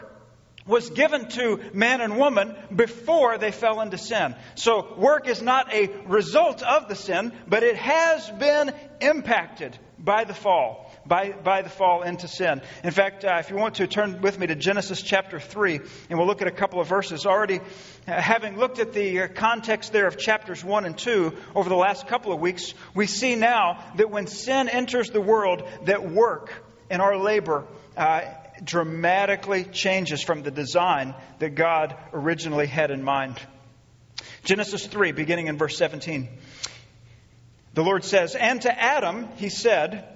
was 0.67 0.91
given 0.91 1.29
to 1.29 1.61
man 1.73 2.01
and 2.01 2.19
woman 2.19 2.55
before 2.75 3.39
they 3.39 3.53
fell 3.53 3.81
into 3.81 3.99
sin. 3.99 4.35
So 4.57 4.95
work 4.97 5.29
is 5.29 5.41
not 5.41 5.73
a 5.73 5.89
result 6.07 6.63
of 6.63 6.89
the 6.89 6.97
sin, 6.97 7.33
but 7.47 7.63
it 7.63 7.77
has 7.77 8.29
been 8.31 8.73
impacted 9.01 9.79
by 9.99 10.25
the 10.25 10.35
fall. 10.35 10.86
By, 11.07 11.31
by 11.31 11.63
the 11.63 11.69
fall 11.69 12.03
into 12.03 12.27
sin. 12.27 12.63
In 12.83 12.91
fact, 12.91 13.25
uh, 13.25 13.37
if 13.39 13.51
you 13.51 13.57
want 13.57 13.77
to 13.77 13.87
turn 13.87 14.21
with 14.21 14.39
me 14.39 14.49
to 14.49 14.57
Genesis 14.57 15.03
chapter 15.03 15.39
3, 15.39 15.81
and 16.11 16.19
we'll 16.19 16.27
look 16.27 16.43
at 16.43 16.49
a 16.49 16.53
couple 16.53 16.81
of 16.81 16.89
verses. 16.89 17.27
Already, 17.27 17.61
uh, 17.61 18.21
having 18.21 18.59
looked 18.59 18.81
at 18.81 18.93
the 18.93 19.23
uh, 19.23 19.29
context 19.29 19.93
there 19.93 20.09
of 20.09 20.19
chapters 20.19 20.65
1 20.65 20.85
and 20.85 20.99
2 20.99 21.33
over 21.55 21.69
the 21.69 21.77
last 21.77 22.09
couple 22.09 22.33
of 22.33 22.41
weeks, 22.41 22.75
we 22.95 23.07
see 23.07 23.37
now 23.37 23.85
that 23.97 24.11
when 24.11 24.27
sin 24.27 24.69
enters 24.69 25.11
the 25.11 25.21
world, 25.21 25.63
that 25.85 26.11
work 26.11 26.53
and 26.91 27.01
our 27.01 27.17
labor 27.17 27.67
uh, 27.97 28.23
dramatically 28.63 29.65
changes 29.65 30.23
from 30.23 30.43
the 30.43 30.51
design 30.51 31.15
that 31.39 31.55
God 31.55 31.97
originally 32.13 32.67
had 32.67 32.91
in 32.91 33.03
mind. 33.03 33.41
Genesis 34.45 34.87
3, 34.87 35.13
beginning 35.13 35.47
in 35.47 35.59
verse 35.59 35.77
17. 35.77 36.29
The 37.75 37.83
Lord 37.83 38.05
says, 38.05 38.35
And 38.35 38.63
to 38.63 38.83
Adam 38.83 39.29
he 39.37 39.51
said, 39.51 40.16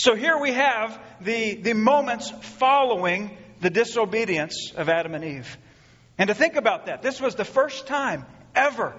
So 0.00 0.14
here 0.14 0.38
we 0.38 0.52
have 0.52 0.98
the, 1.20 1.56
the 1.56 1.74
moments 1.74 2.30
following 2.30 3.36
the 3.60 3.68
disobedience 3.68 4.72
of 4.74 4.88
Adam 4.88 5.14
and 5.14 5.22
Eve. 5.22 5.58
And 6.16 6.28
to 6.28 6.34
think 6.34 6.56
about 6.56 6.86
that, 6.86 7.02
this 7.02 7.20
was 7.20 7.34
the 7.34 7.44
first 7.44 7.86
time 7.86 8.24
ever 8.54 8.94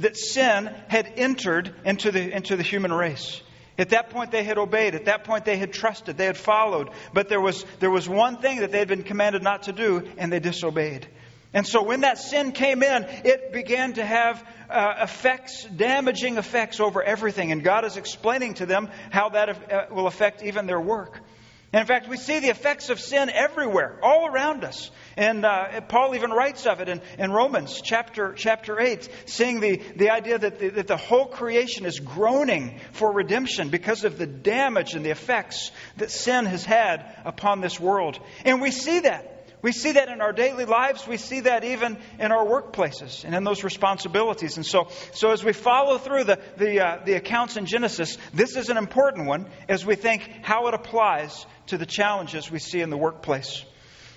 that 0.00 0.14
sin 0.14 0.70
had 0.88 1.10
entered 1.16 1.74
into 1.86 2.12
the, 2.12 2.36
into 2.36 2.56
the 2.56 2.62
human 2.62 2.92
race. 2.92 3.40
At 3.78 3.88
that 3.90 4.10
point, 4.10 4.30
they 4.30 4.44
had 4.44 4.58
obeyed. 4.58 4.94
At 4.94 5.06
that 5.06 5.24
point, 5.24 5.46
they 5.46 5.56
had 5.56 5.72
trusted. 5.72 6.18
They 6.18 6.26
had 6.26 6.36
followed. 6.36 6.90
But 7.14 7.30
there 7.30 7.40
was, 7.40 7.64
there 7.80 7.90
was 7.90 8.06
one 8.06 8.36
thing 8.36 8.60
that 8.60 8.72
they 8.72 8.78
had 8.78 8.88
been 8.88 9.04
commanded 9.04 9.42
not 9.42 9.62
to 9.62 9.72
do, 9.72 10.06
and 10.18 10.30
they 10.30 10.40
disobeyed. 10.40 11.08
And 11.54 11.66
so 11.66 11.82
when 11.82 12.00
that 12.00 12.18
sin 12.18 12.52
came 12.52 12.82
in, 12.82 13.04
it 13.24 13.52
began 13.52 13.92
to 13.94 14.04
have 14.04 14.42
uh, 14.70 14.94
effects, 15.02 15.64
damaging 15.64 16.38
effects 16.38 16.80
over 16.80 17.02
everything. 17.02 17.52
And 17.52 17.62
God 17.62 17.84
is 17.84 17.96
explaining 17.96 18.54
to 18.54 18.66
them 18.66 18.88
how 19.10 19.30
that 19.30 19.48
uh, 19.70 19.86
will 19.90 20.06
affect 20.06 20.42
even 20.42 20.66
their 20.66 20.80
work. 20.80 21.20
And 21.74 21.80
in 21.80 21.86
fact, 21.86 22.06
we 22.06 22.18
see 22.18 22.38
the 22.38 22.50
effects 22.50 22.90
of 22.90 23.00
sin 23.00 23.30
everywhere, 23.30 23.98
all 24.02 24.26
around 24.26 24.62
us. 24.62 24.90
And 25.16 25.44
uh, 25.44 25.80
Paul 25.82 26.14
even 26.14 26.30
writes 26.30 26.66
of 26.66 26.80
it 26.80 26.88
in, 26.90 27.00
in 27.18 27.32
Romans 27.32 27.80
chapter, 27.82 28.34
chapter 28.34 28.78
8, 28.78 29.08
seeing 29.24 29.60
the, 29.60 29.76
the 29.96 30.10
idea 30.10 30.38
that 30.38 30.58
the, 30.58 30.68
that 30.68 30.86
the 30.86 30.98
whole 30.98 31.26
creation 31.26 31.86
is 31.86 31.98
groaning 31.98 32.78
for 32.92 33.10
redemption 33.10 33.70
because 33.70 34.04
of 34.04 34.18
the 34.18 34.26
damage 34.26 34.92
and 34.92 35.04
the 35.04 35.10
effects 35.10 35.70
that 35.96 36.10
sin 36.10 36.44
has 36.44 36.62
had 36.62 37.10
upon 37.24 37.62
this 37.62 37.80
world. 37.80 38.18
And 38.44 38.60
we 38.60 38.70
see 38.70 39.00
that. 39.00 39.41
We 39.62 39.70
see 39.70 39.92
that 39.92 40.08
in 40.08 40.20
our 40.20 40.32
daily 40.32 40.64
lives. 40.64 41.06
We 41.06 41.16
see 41.16 41.40
that 41.40 41.62
even 41.62 41.96
in 42.18 42.32
our 42.32 42.44
workplaces 42.44 43.24
and 43.24 43.32
in 43.32 43.44
those 43.44 43.62
responsibilities. 43.62 44.56
And 44.56 44.66
so, 44.66 44.88
so 45.12 45.30
as 45.30 45.44
we 45.44 45.52
follow 45.52 45.98
through 45.98 46.24
the, 46.24 46.40
the, 46.56 46.84
uh, 46.84 47.04
the 47.04 47.14
accounts 47.14 47.56
in 47.56 47.66
Genesis, 47.66 48.18
this 48.34 48.56
is 48.56 48.70
an 48.70 48.76
important 48.76 49.28
one 49.28 49.46
as 49.68 49.86
we 49.86 49.94
think 49.94 50.28
how 50.42 50.66
it 50.66 50.74
applies 50.74 51.46
to 51.68 51.78
the 51.78 51.86
challenges 51.86 52.50
we 52.50 52.58
see 52.58 52.80
in 52.80 52.90
the 52.90 52.96
workplace. 52.96 53.64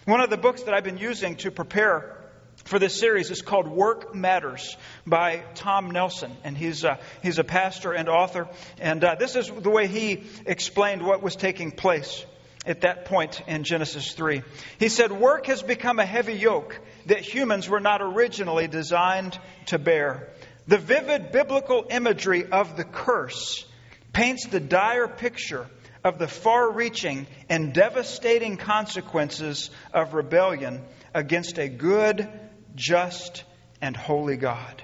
One 0.06 0.20
of 0.20 0.32
the 0.32 0.38
books 0.38 0.64
that 0.64 0.74
I've 0.74 0.84
been 0.84 0.98
using 0.98 1.36
to 1.38 1.52
prepare 1.52 2.18
for 2.64 2.80
this 2.80 3.00
series 3.00 3.30
is 3.30 3.44
called 3.44 3.68
Work 3.68 4.16
Matters 4.16 4.76
by 5.06 5.44
Tom 5.54 5.92
Nelson. 5.92 6.36
And 6.44 6.58
he's, 6.58 6.84
uh, 6.84 6.98
he's 7.22 7.38
a 7.38 7.44
pastor 7.44 7.92
and 7.92 8.10
author. 8.10 8.48
And 8.80 9.04
uh, 9.04 9.16
this 9.16 9.36
is 9.36 9.52
the 9.52 9.70
way 9.70 9.86
he 9.86 10.24
explained 10.48 11.06
what 11.06 11.22
was 11.22 11.36
taking 11.36 11.72
place 11.72 12.26
at 12.66 12.82
that 12.82 13.06
point 13.06 13.42
in 13.48 13.64
Genesis 13.64 14.14
3. 14.14 14.42
He 14.80 14.90
said, 14.90 15.12
Work 15.12 15.48
has 15.48 15.62
become 15.62 16.00
a 16.00 16.06
heavy 16.06 16.34
yoke 16.34 16.80
that 17.06 17.22
humans 17.22 17.70
were 17.70 17.80
not 17.80 18.02
originally 18.02 18.68
designed 18.68 19.38
to 19.68 19.80
bear. 19.80 20.30
The 20.68 20.78
vivid 20.78 21.32
biblical 21.32 21.86
imagery 21.90 22.46
of 22.46 22.76
the 22.76 22.84
curse 22.84 23.66
paints 24.14 24.48
the 24.48 24.60
dire 24.60 25.08
picture 25.08 25.68
of 26.04 26.18
the 26.20 26.28
far 26.28 26.72
reaching 26.72 27.28
and 27.50 27.74
devastating 27.74 28.58
consequences 28.58 29.70
of 29.94 30.14
rebellion 30.14 30.84
against 31.14 31.58
a 31.58 31.68
good, 31.68 32.28
just, 32.76 33.44
and 33.82 33.96
holy 33.96 34.38
God. 34.38 34.84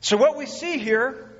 So, 0.00 0.16
what 0.16 0.36
we 0.36 0.46
see 0.46 0.78
here 0.78 1.30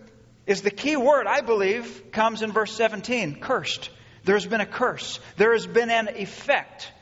is 0.47 0.63
the 0.63 0.71
key 0.71 0.97
word, 0.97 1.27
I 1.27 1.41
believe, 1.41 2.11
comes 2.13 2.43
in 2.43 2.53
verse 2.53 2.73
17 2.73 3.41
cursed. 3.41 3.91
There's 4.25 4.47
been 4.47 4.61
a 4.61 4.67
curse, 4.67 5.21
there 5.37 5.53
has 5.53 5.67
been 5.67 5.91
an 5.91 6.09
effect 6.17 6.93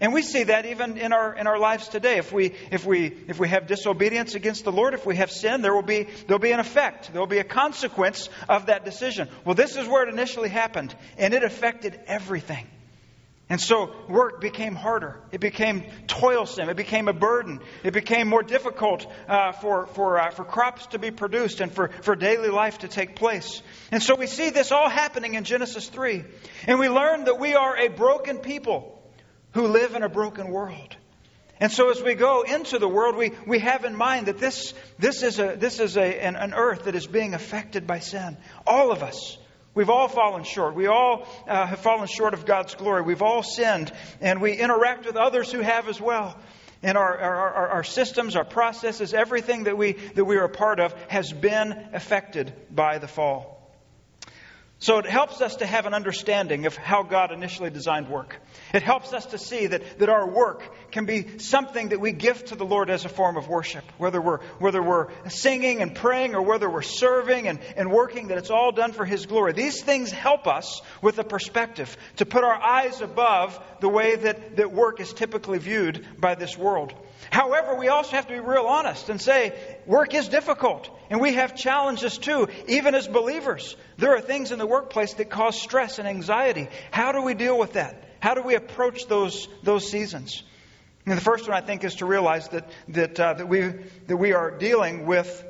and 0.00 0.14
we 0.14 0.22
see 0.22 0.44
that 0.44 0.64
even 0.64 0.96
in 0.96 1.12
our, 1.12 1.34
in 1.34 1.46
our 1.46 1.58
lives 1.58 1.88
today. 1.88 2.16
If 2.16 2.32
we, 2.32 2.54
if, 2.70 2.86
we, 2.86 3.14
if 3.28 3.38
we 3.38 3.48
have 3.48 3.66
disobedience 3.66 4.34
against 4.34 4.64
the 4.64 4.72
Lord, 4.72 4.94
if 4.94 5.04
we 5.04 5.16
have 5.16 5.30
sin, 5.30 5.60
there 5.60 5.74
will, 5.74 5.82
be, 5.82 6.04
there 6.04 6.36
will 6.36 6.38
be 6.38 6.52
an 6.52 6.60
effect. 6.60 7.12
There 7.12 7.20
will 7.20 7.26
be 7.26 7.38
a 7.38 7.44
consequence 7.44 8.30
of 8.48 8.66
that 8.66 8.86
decision. 8.86 9.28
Well, 9.44 9.54
this 9.54 9.76
is 9.76 9.86
where 9.86 10.08
it 10.08 10.08
initially 10.08 10.48
happened, 10.48 10.94
and 11.18 11.34
it 11.34 11.44
affected 11.44 12.00
everything. 12.06 12.66
And 13.50 13.60
so 13.60 13.92
work 14.08 14.40
became 14.40 14.76
harder. 14.76 15.18
It 15.32 15.40
became 15.40 15.84
toilsome. 16.06 16.68
It 16.68 16.76
became 16.76 17.08
a 17.08 17.12
burden. 17.12 17.58
It 17.82 17.92
became 17.92 18.28
more 18.28 18.44
difficult 18.44 19.04
uh, 19.28 19.50
for, 19.50 19.86
for, 19.88 20.20
uh, 20.20 20.30
for 20.30 20.44
crops 20.44 20.86
to 20.88 21.00
be 21.00 21.10
produced 21.10 21.60
and 21.60 21.72
for, 21.72 21.88
for 21.88 22.14
daily 22.14 22.48
life 22.48 22.78
to 22.78 22.88
take 22.88 23.16
place. 23.16 23.60
And 23.90 24.00
so 24.00 24.14
we 24.14 24.28
see 24.28 24.50
this 24.50 24.70
all 24.70 24.88
happening 24.88 25.34
in 25.34 25.42
Genesis 25.42 25.88
3. 25.88 26.24
And 26.68 26.78
we 26.78 26.88
learn 26.88 27.24
that 27.24 27.40
we 27.40 27.54
are 27.54 27.76
a 27.76 27.88
broken 27.88 28.38
people 28.38 29.02
who 29.52 29.66
live 29.66 29.96
in 29.96 30.04
a 30.04 30.08
broken 30.08 30.50
world. 30.50 30.96
And 31.58 31.72
so 31.72 31.90
as 31.90 32.00
we 32.00 32.14
go 32.14 32.42
into 32.42 32.78
the 32.78 32.88
world, 32.88 33.16
we, 33.16 33.32
we 33.48 33.58
have 33.58 33.84
in 33.84 33.96
mind 33.96 34.26
that 34.26 34.38
this, 34.38 34.74
this 35.00 35.24
is, 35.24 35.40
a, 35.40 35.56
this 35.56 35.80
is 35.80 35.96
a, 35.96 36.24
an, 36.24 36.36
an 36.36 36.54
earth 36.54 36.84
that 36.84 36.94
is 36.94 37.08
being 37.08 37.34
affected 37.34 37.84
by 37.84 37.98
sin. 37.98 38.36
All 38.64 38.92
of 38.92 39.02
us. 39.02 39.38
We've 39.74 39.90
all 39.90 40.08
fallen 40.08 40.42
short. 40.42 40.74
We 40.74 40.88
all 40.88 41.28
uh, 41.46 41.66
have 41.66 41.78
fallen 41.78 42.08
short 42.08 42.34
of 42.34 42.44
God's 42.44 42.74
glory. 42.74 43.02
We've 43.02 43.22
all 43.22 43.42
sinned, 43.42 43.92
and 44.20 44.40
we 44.40 44.54
interact 44.54 45.06
with 45.06 45.16
others 45.16 45.52
who 45.52 45.60
have 45.60 45.88
as 45.88 46.00
well. 46.00 46.36
And 46.82 46.96
our, 46.98 47.18
our, 47.18 47.54
our, 47.54 47.68
our 47.68 47.84
systems, 47.84 48.36
our 48.36 48.44
processes, 48.44 49.14
everything 49.14 49.64
that 49.64 49.76
we, 49.76 49.92
that 49.92 50.24
we 50.24 50.36
are 50.36 50.44
a 50.44 50.48
part 50.48 50.80
of 50.80 50.92
has 51.08 51.32
been 51.32 51.72
affected 51.92 52.52
by 52.70 52.98
the 52.98 53.06
fall. 53.06 53.59
So 54.82 54.96
it 54.96 55.04
helps 55.04 55.42
us 55.42 55.56
to 55.56 55.66
have 55.66 55.84
an 55.84 55.92
understanding 55.92 56.64
of 56.64 56.74
how 56.74 57.02
God 57.02 57.32
initially 57.32 57.68
designed 57.68 58.08
work. 58.08 58.38
It 58.72 58.82
helps 58.82 59.12
us 59.12 59.26
to 59.26 59.38
see 59.38 59.66
that, 59.66 59.98
that 59.98 60.08
our 60.08 60.26
work 60.26 60.62
can 60.90 61.04
be 61.04 61.38
something 61.38 61.90
that 61.90 62.00
we 62.00 62.12
give 62.12 62.46
to 62.46 62.54
the 62.56 62.64
Lord 62.64 62.88
as 62.88 63.04
a 63.04 63.10
form 63.10 63.36
of 63.36 63.46
worship. 63.46 63.84
Whether 63.98 64.22
we're, 64.22 64.40
whether 64.58 64.82
we're 64.82 65.08
singing 65.28 65.82
and 65.82 65.94
praying 65.94 66.34
or 66.34 66.40
whether 66.40 66.70
we're 66.70 66.80
serving 66.80 67.46
and, 67.46 67.58
and 67.76 67.92
working, 67.92 68.28
that 68.28 68.38
it's 68.38 68.48
all 68.48 68.72
done 68.72 68.92
for 68.92 69.04
His 69.04 69.26
glory. 69.26 69.52
These 69.52 69.82
things 69.82 70.10
help 70.10 70.46
us 70.46 70.80
with 71.02 71.18
a 71.18 71.24
perspective 71.24 71.94
to 72.16 72.24
put 72.24 72.42
our 72.42 72.58
eyes 72.58 73.02
above 73.02 73.62
the 73.80 73.88
way 73.90 74.16
that, 74.16 74.56
that 74.56 74.72
work 74.72 74.98
is 74.98 75.12
typically 75.12 75.58
viewed 75.58 76.06
by 76.18 76.36
this 76.36 76.56
world. 76.56 76.94
However, 77.28 77.74
we 77.74 77.88
also 77.88 78.12
have 78.12 78.26
to 78.28 78.32
be 78.32 78.40
real 78.40 78.64
honest 78.64 79.10
and 79.10 79.20
say 79.20 79.54
work 79.90 80.14
is 80.14 80.28
difficult 80.28 80.88
and 81.10 81.20
we 81.20 81.34
have 81.34 81.56
challenges 81.56 82.16
too, 82.16 82.48
even 82.68 82.94
as 82.94 83.08
believers. 83.08 83.76
There 83.98 84.14
are 84.14 84.20
things 84.20 84.52
in 84.52 84.58
the 84.58 84.66
workplace 84.66 85.14
that 85.14 85.28
cause 85.28 85.60
stress 85.60 85.98
and 85.98 86.06
anxiety. 86.06 86.68
How 86.92 87.10
do 87.10 87.22
we 87.22 87.34
deal 87.34 87.58
with 87.58 87.72
that? 87.72 88.04
How 88.20 88.34
do 88.34 88.42
we 88.42 88.54
approach 88.54 89.06
those, 89.08 89.48
those 89.64 89.90
seasons? 89.90 90.44
And 91.06 91.18
the 91.18 91.22
first 91.22 91.48
one, 91.48 91.56
I 91.56 91.66
think, 91.66 91.82
is 91.82 91.96
to 91.96 92.06
realize 92.06 92.48
that, 92.50 92.70
that, 92.88 93.18
uh, 93.18 93.34
that, 93.34 93.48
we, 93.48 93.72
that 94.06 94.16
we 94.16 94.32
are 94.32 94.52
dealing 94.52 95.06
with 95.06 95.44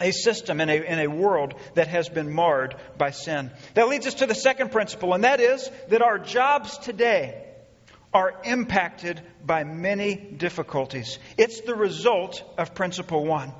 a 0.00 0.10
system 0.10 0.60
in 0.60 0.68
a, 0.68 0.74
in 0.74 0.98
a 0.98 1.06
world 1.06 1.54
that 1.74 1.88
has 1.88 2.08
been 2.08 2.32
marred 2.32 2.74
by 2.98 3.10
sin. 3.12 3.50
That 3.74 3.88
leads 3.88 4.06
us 4.06 4.14
to 4.14 4.26
the 4.26 4.34
second 4.34 4.72
principle, 4.72 5.14
and 5.14 5.24
that 5.24 5.40
is 5.40 5.70
that 5.88 6.02
our 6.02 6.18
jobs 6.18 6.76
today 6.78 7.46
are 8.12 8.40
impacted 8.44 9.22
by 9.44 9.64
many 9.64 10.16
difficulties. 10.16 11.18
It's 11.38 11.60
the 11.60 11.74
result 11.74 12.42
of 12.58 12.74
principle 12.74 13.24
one. 13.24 13.52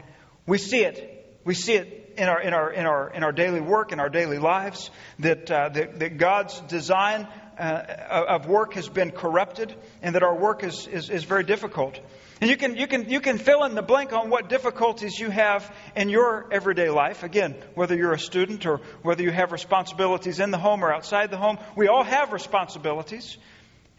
We 0.50 0.59
see 0.59 0.80
it. 0.80 1.38
We 1.45 1.54
see 1.54 1.75
it 1.75 2.14
in 2.19 2.28
our, 2.28 2.40
in 2.42 2.52
our, 2.52 2.73
in 2.73 2.85
our, 2.85 3.09
in 3.11 3.23
our 3.23 3.30
daily 3.30 3.61
work, 3.61 3.92
in 3.92 4.00
our 4.00 4.09
daily 4.09 4.38
lives, 4.38 4.90
that, 5.21 5.49
uh, 5.49 5.69
that, 5.69 6.00
that, 6.00 6.19
God's 6.19 6.59
design 6.62 7.28
uh, 7.57 8.25
of 8.28 8.47
work 8.49 8.75
has 8.75 8.88
been 8.88 9.12
corrupted 9.12 9.73
and 10.02 10.16
that 10.16 10.25
our 10.25 10.37
work 10.37 10.64
is, 10.64 10.88
is, 10.88 11.09
is 11.09 11.23
very 11.23 11.45
difficult. 11.45 12.00
And 12.40 12.50
you 12.50 12.57
can, 12.57 12.75
you, 12.75 12.88
can, 12.88 13.09
you 13.09 13.21
can 13.21 13.38
fill 13.38 13.62
in 13.62 13.76
the 13.76 13.83
blank 13.83 14.12
on 14.12 14.28
what 14.28 14.49
difficulties 14.49 15.16
you 15.21 15.30
have 15.30 15.73
in 15.95 16.09
your 16.09 16.52
everyday 16.52 16.90
life. 16.90 17.23
Again, 17.23 17.54
whether 17.76 17.95
you're 17.95 18.14
a 18.14 18.19
student 18.19 18.66
or 18.66 18.80
whether 19.02 19.23
you 19.23 19.30
have 19.30 19.52
responsibilities 19.52 20.40
in 20.40 20.50
the 20.50 20.59
home 20.59 20.85
or 20.85 20.92
outside 20.92 21.30
the 21.30 21.37
home, 21.37 21.59
we 21.76 21.87
all 21.87 22.02
have 22.02 22.33
responsibilities. 22.33 23.38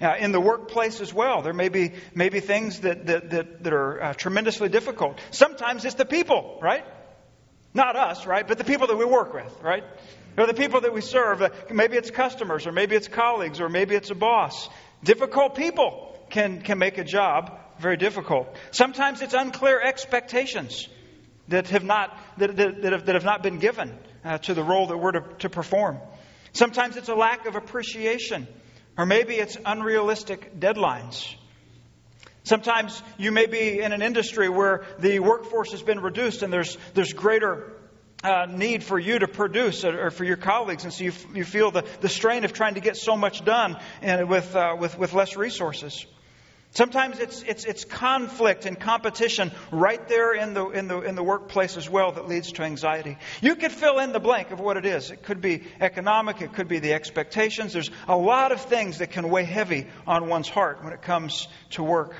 Uh, 0.01 0.15
in 0.17 0.31
the 0.31 0.41
workplace 0.41 0.99
as 0.99 1.13
well, 1.13 1.43
there 1.43 1.53
may 1.53 1.69
be, 1.69 1.91
maybe 2.15 2.39
things 2.39 2.79
that, 2.79 3.05
that, 3.05 3.29
that, 3.29 3.63
that 3.63 3.73
are 3.73 4.03
uh, 4.03 4.13
tremendously 4.13 4.67
difficult. 4.67 5.19
Sometimes 5.29 5.85
it's 5.85 5.93
the 5.93 6.05
people, 6.05 6.57
right? 6.59 6.83
Not 7.75 7.95
us, 7.95 8.25
right? 8.25 8.47
But 8.47 8.57
the 8.57 8.63
people 8.63 8.87
that 8.87 8.97
we 8.97 9.05
work 9.05 9.33
with, 9.33 9.55
right? 9.61 9.83
Or 10.37 10.47
the 10.47 10.55
people 10.55 10.81
that 10.81 10.93
we 10.93 11.01
serve. 11.01 11.43
Uh, 11.43 11.49
maybe 11.71 11.97
it's 11.97 12.09
customers, 12.09 12.65
or 12.65 12.71
maybe 12.71 12.95
it's 12.95 13.07
colleagues, 13.07 13.61
or 13.61 13.69
maybe 13.69 13.93
it's 13.93 14.09
a 14.09 14.15
boss. 14.15 14.69
Difficult 15.03 15.55
people 15.55 16.17
can, 16.31 16.61
can 16.61 16.79
make 16.79 16.97
a 16.97 17.03
job 17.03 17.59
very 17.79 17.97
difficult. 17.97 18.55
Sometimes 18.71 19.21
it's 19.21 19.35
unclear 19.35 19.79
expectations 19.79 20.87
that 21.49 21.67
have 21.67 21.83
not, 21.83 22.17
that, 22.37 22.55
that, 22.55 22.81
that 22.81 22.91
have, 22.93 23.05
that 23.05 23.15
have 23.15 23.25
not 23.25 23.43
been 23.43 23.59
given 23.59 23.95
uh, 24.25 24.39
to 24.39 24.55
the 24.55 24.63
role 24.63 24.87
that 24.87 24.97
we're 24.97 25.11
to, 25.11 25.23
to 25.39 25.49
perform. 25.49 25.99
Sometimes 26.53 26.97
it's 26.97 27.09
a 27.09 27.15
lack 27.15 27.45
of 27.45 27.55
appreciation 27.55 28.47
or 28.97 29.05
maybe 29.05 29.35
it's 29.35 29.57
unrealistic 29.65 30.59
deadlines. 30.59 31.35
Sometimes 32.43 33.01
you 33.17 33.31
may 33.31 33.45
be 33.45 33.81
in 33.81 33.91
an 33.91 34.01
industry 34.01 34.49
where 34.49 34.83
the 34.99 35.19
workforce 35.19 35.71
has 35.71 35.83
been 35.83 35.99
reduced 35.99 36.41
and 36.41 36.51
there's, 36.51 36.77
there's 36.93 37.13
greater 37.13 37.73
uh, 38.23 38.45
need 38.49 38.83
for 38.83 38.99
you 38.99 39.19
to 39.19 39.27
produce 39.27 39.83
or 39.83 40.11
for 40.11 40.23
your 40.23 40.37
colleagues, 40.37 40.83
and 40.83 40.93
so 40.93 41.03
you, 41.03 41.13
you 41.33 41.43
feel 41.43 41.71
the, 41.71 41.83
the 42.01 42.09
strain 42.09 42.45
of 42.45 42.53
trying 42.53 42.75
to 42.75 42.79
get 42.79 42.95
so 42.97 43.17
much 43.17 43.43
done 43.43 43.77
and 44.01 44.29
with, 44.29 44.55
uh, 44.55 44.75
with, 44.77 44.97
with 44.97 45.13
less 45.13 45.35
resources. 45.35 46.05
Sometimes 46.73 47.19
it's, 47.19 47.43
it's, 47.43 47.65
it's 47.65 47.83
conflict 47.83 48.65
and 48.65 48.79
competition 48.79 49.51
right 49.71 50.07
there 50.07 50.33
in 50.33 50.53
the, 50.53 50.69
in, 50.69 50.87
the, 50.87 51.01
in 51.01 51.15
the 51.15 51.23
workplace 51.23 51.75
as 51.75 51.89
well 51.89 52.13
that 52.13 52.29
leads 52.29 52.53
to 52.53 52.63
anxiety. 52.63 53.17
You 53.41 53.55
could 53.55 53.73
fill 53.73 53.99
in 53.99 54.13
the 54.13 54.21
blank 54.21 54.51
of 54.51 54.61
what 54.61 54.77
it 54.77 54.85
is. 54.85 55.11
It 55.11 55.23
could 55.23 55.41
be 55.41 55.63
economic, 55.81 56.41
it 56.41 56.53
could 56.53 56.69
be 56.69 56.79
the 56.79 56.93
expectations. 56.93 57.73
There's 57.73 57.91
a 58.07 58.15
lot 58.15 58.53
of 58.53 58.61
things 58.61 58.99
that 58.99 59.11
can 59.11 59.29
weigh 59.29 59.43
heavy 59.43 59.87
on 60.07 60.29
one's 60.29 60.47
heart 60.47 60.81
when 60.81 60.93
it 60.93 61.01
comes 61.01 61.49
to 61.71 61.83
work. 61.83 62.15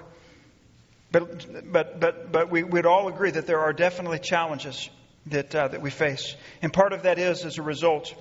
But, 1.13 1.71
but, 1.71 2.01
but, 2.01 2.31
but 2.33 2.51
we 2.51 2.63
would 2.63 2.85
all 2.85 3.07
agree 3.07 3.31
that 3.31 3.47
there 3.47 3.59
are 3.59 3.71
definitely 3.71 4.19
challenges 4.19 4.89
that, 5.27 5.55
uh, 5.55 5.69
that 5.69 5.81
we 5.81 5.91
face. 5.91 6.35
And 6.61 6.73
part 6.73 6.91
of 6.91 7.03
that 7.03 7.19
is 7.19 7.45
as 7.45 7.57
a 7.57 7.61
result 7.61 8.13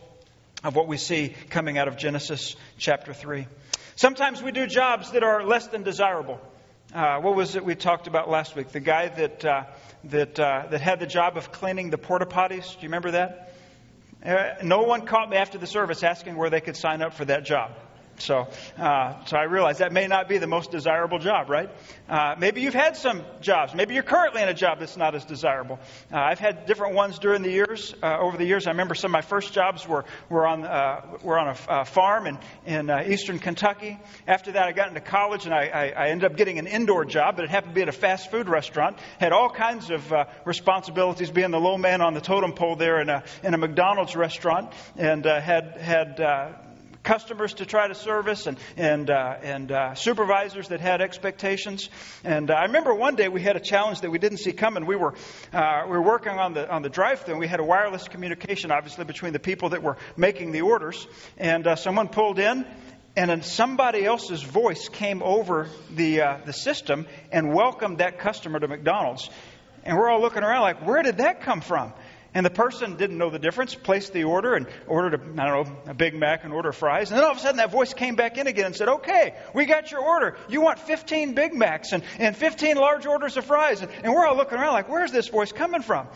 of 0.62 0.76
what 0.76 0.86
we 0.86 0.96
see 0.96 1.34
coming 1.48 1.76
out 1.76 1.88
of 1.88 1.96
Genesis 1.96 2.54
chapter 2.78 3.12
3. 3.12 3.46
Sometimes 3.96 4.42
we 4.42 4.52
do 4.52 4.66
jobs 4.66 5.12
that 5.12 5.22
are 5.22 5.44
less 5.44 5.66
than 5.68 5.82
desirable. 5.82 6.40
Uh, 6.94 7.20
what 7.20 7.36
was 7.36 7.54
it 7.54 7.64
we 7.64 7.74
talked 7.74 8.06
about 8.06 8.28
last 8.28 8.56
week? 8.56 8.70
The 8.70 8.80
guy 8.80 9.08
that, 9.08 9.44
uh, 9.44 9.64
that, 10.04 10.40
uh, 10.40 10.66
that 10.70 10.80
had 10.80 10.98
the 11.00 11.06
job 11.06 11.36
of 11.36 11.52
cleaning 11.52 11.90
the 11.90 11.98
porta 11.98 12.26
potties. 12.26 12.66
Do 12.72 12.80
you 12.80 12.88
remember 12.88 13.12
that? 13.12 13.54
Uh, 14.24 14.54
no 14.62 14.82
one 14.82 15.06
caught 15.06 15.30
me 15.30 15.36
after 15.36 15.56
the 15.56 15.66
service 15.66 16.02
asking 16.02 16.36
where 16.36 16.50
they 16.50 16.60
could 16.60 16.76
sign 16.76 17.00
up 17.00 17.14
for 17.14 17.24
that 17.24 17.44
job. 17.44 17.72
So, 18.20 18.48
uh, 18.78 19.24
so 19.24 19.36
I 19.36 19.44
realize 19.44 19.78
that 19.78 19.92
may 19.92 20.06
not 20.06 20.28
be 20.28 20.38
the 20.38 20.46
most 20.46 20.70
desirable 20.70 21.18
job, 21.18 21.48
right? 21.48 21.70
Uh, 22.08 22.34
maybe 22.38 22.60
you've 22.60 22.74
had 22.74 22.96
some 22.96 23.22
jobs. 23.40 23.74
Maybe 23.74 23.94
you're 23.94 24.02
currently 24.02 24.42
in 24.42 24.48
a 24.48 24.54
job 24.54 24.78
that's 24.78 24.96
not 24.96 25.14
as 25.14 25.24
desirable. 25.24 25.78
Uh, 26.12 26.18
I've 26.18 26.38
had 26.38 26.66
different 26.66 26.94
ones 26.94 27.18
during 27.18 27.42
the 27.42 27.50
years. 27.50 27.94
Uh, 28.02 28.18
over 28.20 28.36
the 28.36 28.44
years, 28.44 28.66
I 28.66 28.70
remember 28.70 28.94
some 28.94 29.10
of 29.10 29.12
my 29.12 29.22
first 29.22 29.52
jobs 29.52 29.86
were 29.86 30.04
were 30.28 30.46
on 30.46 30.64
uh, 30.64 31.18
were 31.22 31.38
on 31.38 31.56
a 31.68 31.84
farm 31.84 32.26
in 32.26 32.38
in 32.66 32.90
uh, 32.90 33.04
eastern 33.06 33.38
Kentucky. 33.38 33.98
After 34.26 34.52
that, 34.52 34.66
I 34.66 34.72
got 34.72 34.88
into 34.88 35.00
college 35.00 35.46
and 35.46 35.54
I, 35.54 35.66
I, 35.66 35.84
I, 35.88 36.08
ended 36.08 36.30
up 36.30 36.36
getting 36.36 36.58
an 36.58 36.66
indoor 36.66 37.04
job, 37.04 37.36
but 37.36 37.44
it 37.44 37.50
happened 37.50 37.72
to 37.72 37.74
be 37.74 37.82
at 37.82 37.88
a 37.88 37.92
fast 37.92 38.30
food 38.30 38.48
restaurant. 38.48 38.98
Had 39.18 39.32
all 39.32 39.48
kinds 39.48 39.90
of 39.90 40.12
responsibilities, 40.44 41.30
being 41.30 41.50
the 41.50 41.60
low 41.60 41.78
man 41.78 42.00
on 42.02 42.14
the 42.14 42.20
totem 42.20 42.52
pole 42.52 42.76
there 42.76 43.00
in 43.00 43.08
a 43.08 43.22
in 43.42 43.54
a 43.54 43.58
McDonald's 43.58 44.14
restaurant, 44.14 44.72
and 44.96 45.24
had 45.24 45.76
had 45.78 46.20
customers 47.02 47.54
to 47.54 47.66
try 47.66 47.88
to 47.88 47.94
service 47.94 48.46
and, 48.46 48.58
and, 48.76 49.10
uh, 49.10 49.36
and 49.42 49.72
uh, 49.72 49.94
supervisors 49.94 50.68
that 50.68 50.80
had 50.80 51.00
expectations. 51.00 51.88
And 52.24 52.50
uh, 52.50 52.54
I 52.54 52.64
remember 52.64 52.94
one 52.94 53.16
day 53.16 53.28
we 53.28 53.42
had 53.42 53.56
a 53.56 53.60
challenge 53.60 54.00
that 54.02 54.10
we 54.10 54.18
didn't 54.18 54.38
see 54.38 54.52
coming. 54.52 54.86
We 54.86 54.96
were, 54.96 55.14
uh, 55.52 55.82
we 55.86 55.92
were 55.92 56.02
working 56.02 56.32
on 56.32 56.54
the, 56.54 56.70
on 56.70 56.82
the 56.82 56.90
drive 56.90 57.20
through 57.20 57.34
and 57.34 57.40
we 57.40 57.48
had 57.48 57.60
a 57.60 57.64
wireless 57.64 58.08
communication, 58.08 58.70
obviously, 58.70 59.04
between 59.04 59.32
the 59.32 59.38
people 59.38 59.70
that 59.70 59.82
were 59.82 59.96
making 60.16 60.52
the 60.52 60.62
orders. 60.62 61.06
And 61.38 61.66
uh, 61.66 61.76
someone 61.76 62.08
pulled 62.08 62.38
in 62.38 62.66
and 63.16 63.30
then 63.30 63.42
somebody 63.42 64.04
else's 64.04 64.42
voice 64.42 64.88
came 64.88 65.22
over 65.22 65.68
the, 65.90 66.22
uh, 66.22 66.38
the 66.44 66.52
system 66.52 67.06
and 67.32 67.52
welcomed 67.52 67.98
that 67.98 68.18
customer 68.18 68.60
to 68.60 68.68
McDonald's. 68.68 69.28
And 69.82 69.96
we're 69.96 70.10
all 70.10 70.20
looking 70.20 70.42
around 70.42 70.62
like, 70.62 70.86
where 70.86 71.02
did 71.02 71.18
that 71.18 71.40
come 71.40 71.60
from? 71.60 71.92
And 72.32 72.46
the 72.46 72.50
person 72.50 72.96
didn't 72.96 73.18
know 73.18 73.30
the 73.30 73.40
difference, 73.40 73.74
placed 73.74 74.12
the 74.12 74.24
order 74.24 74.54
and 74.54 74.66
ordered 74.86 75.14
a, 75.14 75.42
I 75.42 75.48
don't 75.48 75.66
know, 75.66 75.76
a 75.88 75.94
Big 75.94 76.14
Mac 76.14 76.44
and 76.44 76.52
order 76.52 76.70
fries. 76.70 77.10
And 77.10 77.18
then 77.18 77.24
all 77.24 77.32
of 77.32 77.38
a 77.38 77.40
sudden 77.40 77.56
that 77.56 77.72
voice 77.72 77.92
came 77.92 78.14
back 78.14 78.38
in 78.38 78.46
again 78.46 78.66
and 78.66 78.76
said, 78.76 78.88
okay, 78.88 79.34
we 79.52 79.66
got 79.66 79.90
your 79.90 80.00
order. 80.00 80.36
You 80.48 80.60
want 80.60 80.78
15 80.78 81.34
Big 81.34 81.54
Macs 81.54 81.92
and, 81.92 82.04
and 82.18 82.36
15 82.36 82.76
large 82.76 83.04
orders 83.04 83.36
of 83.36 83.44
fries. 83.44 83.82
And, 83.82 83.90
and 84.04 84.12
we're 84.12 84.26
all 84.26 84.36
looking 84.36 84.58
around 84.58 84.74
like, 84.74 84.88
where's 84.88 85.10
this 85.10 85.28
voice 85.28 85.50
coming 85.50 85.82
from? 85.82 86.06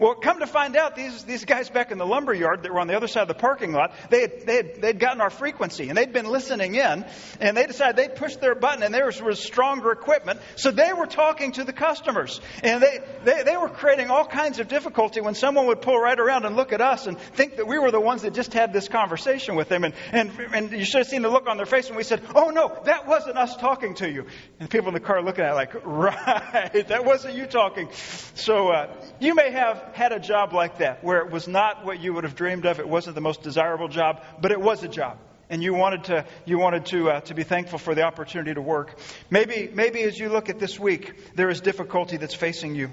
Well, 0.00 0.14
come 0.14 0.40
to 0.40 0.46
find 0.46 0.76
out, 0.76 0.96
these, 0.96 1.24
these 1.24 1.44
guys 1.44 1.68
back 1.68 1.92
in 1.92 1.98
the 1.98 2.06
lumber 2.06 2.32
yard 2.32 2.62
that 2.62 2.72
were 2.72 2.80
on 2.80 2.86
the 2.86 2.96
other 2.96 3.06
side 3.06 3.20
of 3.20 3.28
the 3.28 3.34
parking 3.34 3.72
lot, 3.72 3.92
they 4.08 4.22
had, 4.22 4.46
they 4.46 4.56
had, 4.56 4.80
they'd 4.80 4.98
gotten 4.98 5.20
our 5.20 5.28
frequency 5.28 5.90
and 5.90 5.98
they'd 5.98 6.14
been 6.14 6.24
listening 6.24 6.74
in 6.74 7.04
and 7.38 7.54
they 7.54 7.66
decided 7.66 7.96
they'd 7.96 8.16
push 8.16 8.36
their 8.36 8.54
button 8.54 8.82
and 8.82 8.94
there 8.94 9.04
was, 9.04 9.20
was 9.20 9.38
stronger 9.38 9.92
equipment. 9.92 10.40
So 10.56 10.70
they 10.70 10.94
were 10.94 11.06
talking 11.06 11.52
to 11.52 11.64
the 11.64 11.74
customers 11.74 12.40
and 12.62 12.82
they, 12.82 13.00
they, 13.24 13.42
they 13.42 13.56
were 13.58 13.68
creating 13.68 14.08
all 14.08 14.24
kinds 14.24 14.58
of 14.58 14.68
difficulty 14.68 15.20
when 15.20 15.34
someone 15.34 15.66
would 15.66 15.82
pull 15.82 15.98
right 15.98 16.18
around 16.18 16.46
and 16.46 16.56
look 16.56 16.72
at 16.72 16.80
us 16.80 17.06
and 17.06 17.18
think 17.18 17.56
that 17.56 17.66
we 17.66 17.78
were 17.78 17.90
the 17.90 18.00
ones 18.00 18.22
that 18.22 18.32
just 18.32 18.54
had 18.54 18.72
this 18.72 18.88
conversation 18.88 19.54
with 19.54 19.68
them. 19.68 19.84
And, 19.84 19.92
and, 20.12 20.30
and 20.54 20.72
you 20.72 20.86
should 20.86 21.00
have 21.00 21.08
seen 21.08 21.20
the 21.20 21.28
look 21.28 21.46
on 21.46 21.58
their 21.58 21.66
face 21.66 21.90
when 21.90 21.98
we 21.98 22.04
said, 22.04 22.22
oh 22.34 22.48
no, 22.48 22.74
that 22.86 23.06
wasn't 23.06 23.36
us 23.36 23.54
talking 23.56 23.92
to 23.96 24.10
you. 24.10 24.24
And 24.60 24.70
people 24.70 24.88
in 24.88 24.94
the 24.94 25.00
car 25.00 25.22
looking 25.22 25.44
at 25.44 25.50
it 25.50 25.54
like, 25.56 25.74
right, 25.84 26.88
that 26.88 27.04
wasn't 27.04 27.34
you 27.34 27.44
talking. 27.44 27.90
So 28.34 28.68
uh, 28.68 28.96
you 29.18 29.34
may 29.34 29.50
have 29.50 29.89
had 29.94 30.12
a 30.12 30.20
job 30.20 30.52
like 30.52 30.78
that, 30.78 31.02
where 31.04 31.18
it 31.20 31.30
was 31.30 31.48
not 31.48 31.84
what 31.84 32.00
you 32.00 32.14
would 32.14 32.24
have 32.24 32.34
dreamed 32.34 32.66
of, 32.66 32.80
it 32.80 32.88
wasn't 32.88 33.14
the 33.14 33.20
most 33.20 33.42
desirable 33.42 33.88
job, 33.88 34.22
but 34.40 34.52
it 34.52 34.60
was 34.60 34.82
a 34.82 34.88
job. 34.88 35.18
and 35.50 35.64
you 35.64 35.74
wanted 35.74 36.04
to, 36.04 36.24
you 36.44 36.58
wanted 36.58 36.86
to, 36.86 37.10
uh, 37.10 37.20
to 37.22 37.34
be 37.34 37.42
thankful 37.42 37.78
for 37.78 37.94
the 37.94 38.02
opportunity 38.02 38.54
to 38.54 38.62
work. 38.62 38.96
Maybe, 39.30 39.68
maybe 39.74 40.00
as 40.02 40.16
you 40.16 40.28
look 40.28 40.48
at 40.48 40.60
this 40.60 40.78
week, 40.78 41.34
there 41.34 41.50
is 41.50 41.60
difficulty 41.60 42.16
that's 42.16 42.36
facing 42.36 42.76
you. 42.76 42.90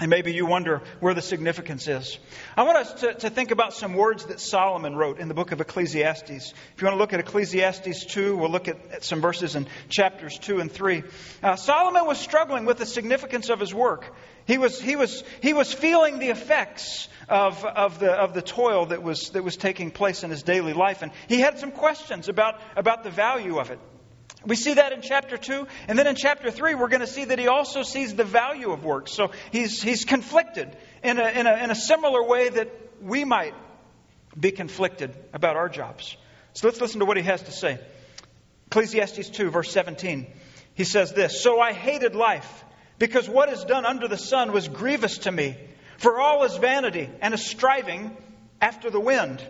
And 0.00 0.10
maybe 0.10 0.32
you 0.32 0.46
wonder 0.46 0.82
where 1.00 1.12
the 1.12 1.22
significance 1.22 1.88
is. 1.88 2.20
I 2.56 2.62
want 2.62 2.78
us 2.78 2.92
to, 3.00 3.14
to, 3.14 3.30
think 3.30 3.50
about 3.50 3.74
some 3.74 3.94
words 3.94 4.26
that 4.26 4.38
Solomon 4.38 4.94
wrote 4.94 5.18
in 5.18 5.26
the 5.26 5.34
book 5.34 5.50
of 5.50 5.60
Ecclesiastes. 5.60 6.30
If 6.30 6.80
you 6.80 6.86
want 6.86 6.94
to 6.94 6.98
look 6.98 7.12
at 7.12 7.18
Ecclesiastes 7.18 8.04
2, 8.04 8.36
we'll 8.36 8.50
look 8.50 8.68
at, 8.68 8.76
at 8.92 9.04
some 9.04 9.20
verses 9.20 9.56
in 9.56 9.66
chapters 9.88 10.38
2 10.38 10.60
and 10.60 10.70
3. 10.70 11.02
Uh, 11.42 11.56
Solomon 11.56 12.06
was 12.06 12.18
struggling 12.18 12.64
with 12.64 12.78
the 12.78 12.86
significance 12.86 13.50
of 13.50 13.58
his 13.58 13.74
work. 13.74 14.14
He 14.48 14.56
was, 14.56 14.80
he 14.80 14.96
was, 14.96 15.22
he 15.42 15.52
was 15.52 15.72
feeling 15.72 16.18
the 16.18 16.30
effects 16.30 17.08
of, 17.28 17.62
of, 17.66 17.98
the, 17.98 18.10
of 18.10 18.32
the 18.32 18.40
toil 18.40 18.86
that 18.86 19.02
was, 19.02 19.28
that 19.30 19.44
was 19.44 19.58
taking 19.58 19.90
place 19.90 20.24
in 20.24 20.30
his 20.30 20.42
daily 20.42 20.72
life. 20.72 21.02
And 21.02 21.12
he 21.28 21.38
had 21.38 21.58
some 21.58 21.70
questions 21.70 22.30
about, 22.30 22.58
about 22.74 23.04
the 23.04 23.10
value 23.10 23.58
of 23.58 23.70
it. 23.70 23.78
We 24.46 24.56
see 24.56 24.72
that 24.74 24.92
in 24.92 25.02
chapter 25.02 25.36
2. 25.36 25.66
And 25.86 25.98
then 25.98 26.06
in 26.06 26.16
chapter 26.16 26.50
3, 26.50 26.76
we're 26.76 26.88
going 26.88 27.02
to 27.02 27.06
see 27.06 27.26
that 27.26 27.38
he 27.38 27.46
also 27.46 27.82
sees 27.82 28.14
the 28.14 28.24
value 28.24 28.72
of 28.72 28.84
work. 28.84 29.08
So 29.08 29.32
he's, 29.52 29.82
he's 29.82 30.06
conflicted 30.06 30.74
in 31.04 31.18
a, 31.18 31.28
in, 31.28 31.46
a, 31.46 31.64
in 31.64 31.70
a 31.70 31.74
similar 31.74 32.24
way 32.24 32.48
that 32.48 32.70
we 33.02 33.26
might 33.26 33.54
be 34.38 34.50
conflicted 34.50 35.14
about 35.34 35.56
our 35.56 35.68
jobs. 35.68 36.16
So 36.54 36.68
let's 36.68 36.80
listen 36.80 37.00
to 37.00 37.04
what 37.04 37.18
he 37.18 37.22
has 37.24 37.42
to 37.42 37.52
say. 37.52 37.78
Ecclesiastes 38.68 39.28
2, 39.28 39.50
verse 39.50 39.70
17. 39.72 40.26
He 40.72 40.84
says 40.84 41.12
this 41.12 41.42
So 41.42 41.60
I 41.60 41.74
hated 41.74 42.14
life, 42.14 42.64
because 42.98 43.28
what 43.28 43.52
is 43.52 43.64
done 43.64 43.86
under 43.86 44.08
the 44.08 44.16
sun 44.16 44.52
was 44.52 44.68
grievous 44.68 45.18
to 45.18 45.32
me, 45.32 45.56
for 45.98 46.20
all 46.20 46.44
is 46.44 46.56
vanity 46.56 47.08
and 47.20 47.34
a 47.34 47.38
striving 47.38 48.16
after 48.60 48.90
the 48.90 49.00
wind. 49.00 49.42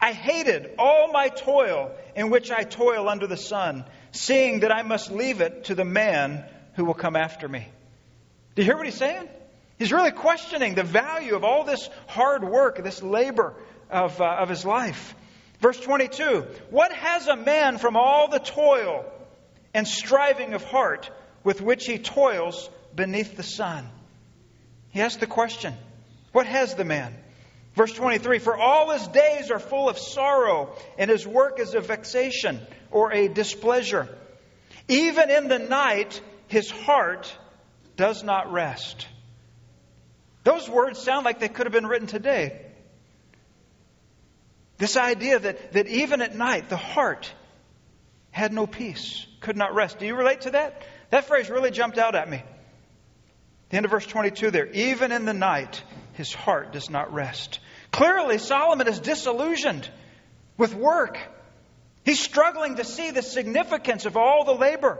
I 0.00 0.12
hated 0.12 0.74
all 0.78 1.12
my 1.12 1.28
toil 1.28 1.90
in 2.14 2.30
which 2.30 2.50
I 2.50 2.62
toil 2.62 3.08
under 3.08 3.26
the 3.26 3.36
sun 3.36 3.84
seeing 4.12 4.60
that 4.60 4.72
I 4.72 4.82
must 4.82 5.10
leave 5.10 5.40
it 5.40 5.64
to 5.64 5.74
the 5.74 5.84
man 5.84 6.44
who 6.74 6.84
will 6.84 6.94
come 6.94 7.16
after 7.16 7.48
me. 7.48 7.66
Do 8.54 8.62
you 8.62 8.66
hear 8.66 8.76
what 8.76 8.86
he's 8.86 8.94
saying? 8.94 9.28
He's 9.78 9.92
really 9.92 10.12
questioning 10.12 10.74
the 10.74 10.82
value 10.82 11.34
of 11.34 11.44
all 11.44 11.64
this 11.64 11.88
hard 12.06 12.44
work, 12.44 12.82
this 12.82 13.02
labor 13.02 13.54
of, 13.90 14.20
uh, 14.20 14.24
of 14.24 14.48
his 14.48 14.64
life. 14.64 15.14
Verse 15.60 15.78
22 15.80 16.46
What 16.70 16.92
has 16.92 17.26
a 17.26 17.36
man 17.36 17.78
from 17.78 17.96
all 17.96 18.28
the 18.28 18.38
toil 18.38 19.04
and 19.74 19.86
striving 19.86 20.54
of 20.54 20.64
heart 20.64 21.10
with 21.44 21.60
which 21.60 21.86
he 21.86 21.98
toils 21.98 22.68
beneath 22.94 23.36
the 23.36 23.42
sun? 23.42 23.88
He 24.90 25.00
asks 25.00 25.20
the 25.20 25.26
question 25.26 25.74
What 26.32 26.46
has 26.46 26.74
the 26.74 26.84
man? 26.84 27.14
Verse 27.74 27.92
23 27.92 28.38
For 28.38 28.56
all 28.56 28.90
his 28.90 29.06
days 29.08 29.50
are 29.50 29.58
full 29.58 29.88
of 29.88 29.98
sorrow, 29.98 30.74
and 30.98 31.10
his 31.10 31.26
work 31.26 31.60
is 31.60 31.74
a 31.74 31.80
vexation 31.80 32.60
or 32.90 33.12
a 33.12 33.28
displeasure. 33.28 34.08
Even 34.88 35.30
in 35.30 35.48
the 35.48 35.58
night, 35.58 36.20
his 36.48 36.70
heart 36.70 37.32
does 37.96 38.22
not 38.22 38.52
rest. 38.52 39.06
Those 40.44 40.68
words 40.68 40.98
sound 40.98 41.24
like 41.24 41.40
they 41.40 41.48
could 41.48 41.66
have 41.66 41.72
been 41.72 41.86
written 41.86 42.06
today. 42.06 42.62
This 44.78 44.96
idea 44.96 45.38
that, 45.38 45.72
that 45.72 45.88
even 45.88 46.22
at 46.22 46.34
night, 46.34 46.68
the 46.68 46.76
heart 46.76 47.32
had 48.30 48.52
no 48.52 48.66
peace, 48.66 49.26
could 49.40 49.56
not 49.56 49.74
rest. 49.74 49.98
Do 49.98 50.06
you 50.06 50.16
relate 50.16 50.42
to 50.42 50.52
that? 50.52 50.82
That 51.10 51.24
phrase 51.24 51.48
really 51.48 51.70
jumped 51.70 51.98
out 51.98 52.14
at 52.14 52.28
me. 52.28 52.42
The 53.70 53.76
end 53.76 53.84
of 53.84 53.90
verse 53.90 54.06
22 54.06 54.50
there. 54.50 54.66
Even 54.66 55.12
in 55.12 55.24
the 55.24 55.34
night, 55.34 55.82
his 56.14 56.32
heart 56.32 56.72
does 56.72 56.90
not 56.90 57.12
rest. 57.12 57.60
Clearly, 57.90 58.38
Solomon 58.38 58.88
is 58.88 58.98
disillusioned 59.00 59.88
with 60.56 60.74
work. 60.74 61.18
He's 62.04 62.20
struggling 62.20 62.76
to 62.76 62.84
see 62.84 63.10
the 63.10 63.22
significance 63.22 64.06
of 64.06 64.16
all 64.16 64.44
the 64.44 64.54
labor. 64.54 64.98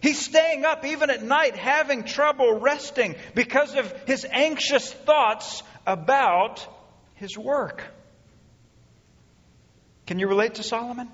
He's 0.00 0.24
staying 0.24 0.64
up 0.64 0.84
even 0.84 1.10
at 1.10 1.22
night, 1.22 1.56
having 1.56 2.04
trouble 2.04 2.60
resting 2.60 3.16
because 3.34 3.74
of 3.74 3.92
his 4.06 4.26
anxious 4.30 4.92
thoughts 4.92 5.62
about 5.86 6.66
his 7.14 7.38
work. 7.38 7.82
Can 10.06 10.18
you 10.18 10.28
relate 10.28 10.56
to 10.56 10.62
Solomon? 10.62 11.08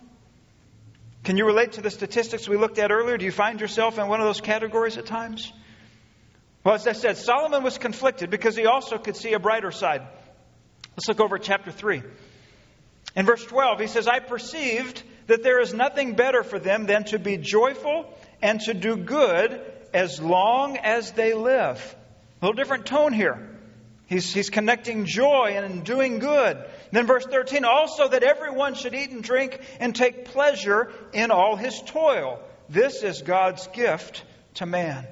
Can 1.25 1.37
you 1.37 1.45
relate 1.45 1.73
to 1.73 1.83
the 1.83 1.91
statistics 1.91 2.49
we 2.49 2.57
looked 2.57 2.79
at 2.79 2.91
earlier? 2.91 3.19
Do 3.19 3.25
you 3.25 3.33
find 3.33 3.61
yourself 3.61 3.99
in 3.99 4.09
one 4.09 4.21
of 4.21 4.27
those 4.27 4.41
categories 4.41 4.97
at 4.97 5.07
times? 5.07 5.53
Well, 6.65 6.75
as 6.75 6.87
I 6.87 6.93
said, 6.93 7.17
Solomon 7.17 7.63
was 7.63 7.79
conflicted 7.79 8.31
because 8.31 8.57
he 8.57 8.67
also 8.67 8.99
could 8.99 9.17
see 9.17 9.33
a 9.35 9.39
brighter 9.39 9.71
side. 9.71 10.03
Let's 10.93 11.09
look 11.09 11.21
over 11.21 11.37
at 11.37 11.43
chapter 11.43 11.71
3. 11.71 12.03
In 13.17 13.27
verse 13.27 13.45
12, 13.45 13.81
he 13.81 13.87
says, 13.87 14.09
I 14.09 14.21
perceived 14.21 15.03
that 15.27 15.43
there 15.43 15.61
is 15.61 15.75
nothing 15.75 16.15
better 16.15 16.43
for 16.43 16.59
them 16.59 16.87
than 16.87 17.05
to 17.05 17.19
be 17.19 17.37
joyful 17.37 18.13
and 18.43 18.61
to 18.63 18.75
do 18.75 18.97
good 18.97 19.61
as 19.93 20.21
long 20.21 20.77
as 20.77 21.13
they 21.13 21.35
live. 21.35 21.97
A 22.41 22.47
little 22.47 22.57
different 22.57 22.87
tone 22.87 23.13
here. 23.13 23.49
He's, 24.07 24.33
he's 24.33 24.51
connecting 24.51 25.07
joy 25.07 25.55
and 25.57 25.85
doing 25.85 26.19
good. 26.19 26.65
Then, 26.93 27.07
verse 27.07 27.25
13, 27.25 27.65
also 27.65 28.09
that 28.09 28.23
everyone 28.23 28.75
should 28.75 28.95
eat 28.95 29.11
and 29.11 29.23
drink 29.23 29.61
and 29.79 29.95
take 29.95 30.27
pleasure 30.27 30.93
in 31.13 31.31
all 31.31 31.57
his 31.57 31.81
toil. 31.83 32.41
This 32.69 33.03
is 33.03 33.23
God's 33.23 33.67
gift 33.69 34.25
to 34.55 34.67
man. 34.67 35.07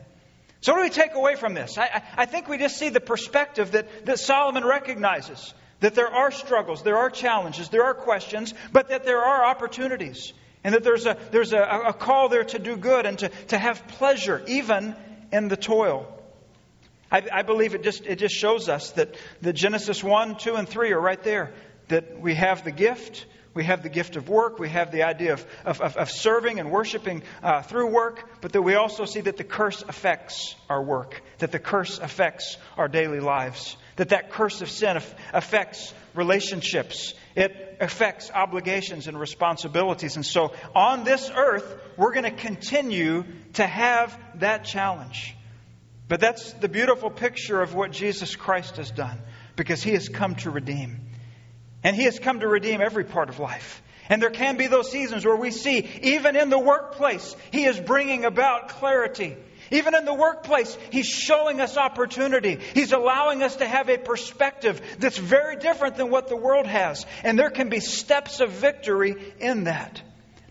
So, 0.60 0.72
what 0.72 0.78
do 0.78 0.82
we 0.84 0.90
take 0.90 1.14
away 1.14 1.36
from 1.36 1.54
this? 1.54 1.78
I, 1.78 2.02
I 2.16 2.26
think 2.26 2.48
we 2.48 2.58
just 2.58 2.76
see 2.78 2.88
the 2.88 3.00
perspective 3.00 3.72
that, 3.72 4.06
that 4.06 4.18
Solomon 4.18 4.64
recognizes 4.64 5.54
that 5.80 5.94
there 5.94 6.12
are 6.12 6.32
struggles, 6.32 6.82
there 6.82 6.98
are 6.98 7.10
challenges, 7.10 7.68
there 7.68 7.84
are 7.84 7.94
questions, 7.94 8.52
but 8.72 8.88
that 8.88 9.04
there 9.04 9.20
are 9.20 9.44
opportunities. 9.44 10.32
And 10.64 10.74
that 10.74 10.82
there's 10.82 11.06
a, 11.06 11.16
there's 11.30 11.52
a, 11.52 11.62
a 11.62 11.92
call 11.92 12.28
there 12.28 12.42
to 12.42 12.58
do 12.58 12.76
good 12.76 13.06
and 13.06 13.18
to, 13.20 13.28
to 13.48 13.58
have 13.58 13.86
pleasure, 13.86 14.42
even 14.48 14.96
in 15.30 15.46
the 15.46 15.56
toil. 15.56 16.12
I, 17.10 17.22
I 17.32 17.42
believe 17.42 17.74
it 17.74 17.82
just, 17.82 18.04
it 18.06 18.16
just 18.16 18.34
shows 18.34 18.68
us 18.68 18.90
that, 18.92 19.14
that 19.42 19.54
Genesis 19.54 20.02
1, 20.02 20.36
2, 20.36 20.54
and 20.56 20.68
3 20.68 20.92
are 20.92 21.00
right 21.00 21.22
there. 21.22 21.52
That 21.88 22.20
we 22.20 22.34
have 22.34 22.64
the 22.64 22.72
gift, 22.72 23.26
we 23.54 23.64
have 23.64 23.82
the 23.82 23.88
gift 23.88 24.16
of 24.16 24.28
work. 24.28 24.58
We 24.58 24.68
have 24.68 24.92
the 24.92 25.02
idea 25.02 25.32
of, 25.32 25.46
of, 25.64 25.96
of 25.96 26.10
serving 26.10 26.60
and 26.60 26.70
worshiping 26.70 27.22
uh, 27.42 27.62
through 27.62 27.90
work. 27.92 28.28
But 28.40 28.52
that 28.52 28.62
we 28.62 28.74
also 28.74 29.04
see 29.04 29.20
that 29.22 29.36
the 29.36 29.44
curse 29.44 29.82
affects 29.82 30.54
our 30.68 30.82
work, 30.82 31.22
that 31.38 31.50
the 31.50 31.58
curse 31.58 31.98
affects 31.98 32.56
our 32.76 32.88
daily 32.88 33.20
lives 33.20 33.76
that 33.98 34.10
that 34.10 34.30
curse 34.30 34.62
of 34.62 34.70
sin 34.70 34.96
affects 35.32 35.92
relationships. 36.14 37.14
It 37.34 37.78
affects 37.80 38.30
obligations 38.30 39.08
and 39.08 39.18
responsibilities. 39.18 40.14
And 40.14 40.24
so 40.24 40.52
on 40.74 41.02
this 41.02 41.28
earth, 41.34 41.76
we're 41.96 42.12
going 42.12 42.24
to 42.24 42.30
continue 42.30 43.24
to 43.54 43.66
have 43.66 44.16
that 44.36 44.64
challenge. 44.64 45.34
But 46.06 46.20
that's 46.20 46.52
the 46.54 46.68
beautiful 46.68 47.10
picture 47.10 47.60
of 47.60 47.74
what 47.74 47.90
Jesus 47.90 48.36
Christ 48.36 48.76
has 48.76 48.90
done 48.90 49.18
because 49.56 49.82
he 49.82 49.90
has 49.90 50.08
come 50.08 50.36
to 50.36 50.50
redeem. 50.50 51.07
And 51.88 51.96
he 51.96 52.02
has 52.02 52.18
come 52.18 52.40
to 52.40 52.46
redeem 52.46 52.82
every 52.82 53.04
part 53.04 53.30
of 53.30 53.38
life. 53.38 53.80
And 54.10 54.20
there 54.20 54.28
can 54.28 54.58
be 54.58 54.66
those 54.66 54.90
seasons 54.90 55.24
where 55.24 55.36
we 55.36 55.50
see, 55.50 55.88
even 56.02 56.36
in 56.36 56.50
the 56.50 56.58
workplace, 56.58 57.34
he 57.50 57.64
is 57.64 57.80
bringing 57.80 58.26
about 58.26 58.68
clarity 58.68 59.38
even 59.70 59.94
in 59.94 60.04
the 60.04 60.14
workplace, 60.14 60.76
He's 60.90 61.06
showing 61.06 61.60
us 61.60 61.76
opportunity. 61.76 62.58
He's 62.74 62.92
allowing 62.92 63.42
us 63.42 63.56
to 63.56 63.66
have 63.66 63.88
a 63.88 63.98
perspective 63.98 64.80
that's 64.98 65.18
very 65.18 65.56
different 65.56 65.96
than 65.96 66.10
what 66.10 66.28
the 66.28 66.36
world 66.36 66.66
has. 66.66 67.04
And 67.22 67.38
there 67.38 67.50
can 67.50 67.68
be 67.68 67.80
steps 67.80 68.40
of 68.40 68.50
victory 68.50 69.16
in 69.40 69.64
that. 69.64 70.00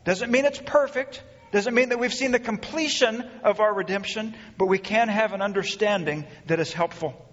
Doesn't 0.03 0.31
mean 0.31 0.45
it's 0.45 0.61
perfect. 0.63 1.23
Doesn't 1.51 1.73
mean 1.73 1.89
that 1.89 1.99
we've 1.99 2.13
seen 2.13 2.31
the 2.31 2.39
completion 2.39 3.27
of 3.43 3.59
our 3.59 3.73
redemption, 3.73 4.35
but 4.57 4.67
we 4.67 4.77
can 4.77 5.07
have 5.07 5.33
an 5.33 5.41
understanding 5.41 6.25
that 6.45 6.59
is 6.59 6.71
helpful. 6.71 7.26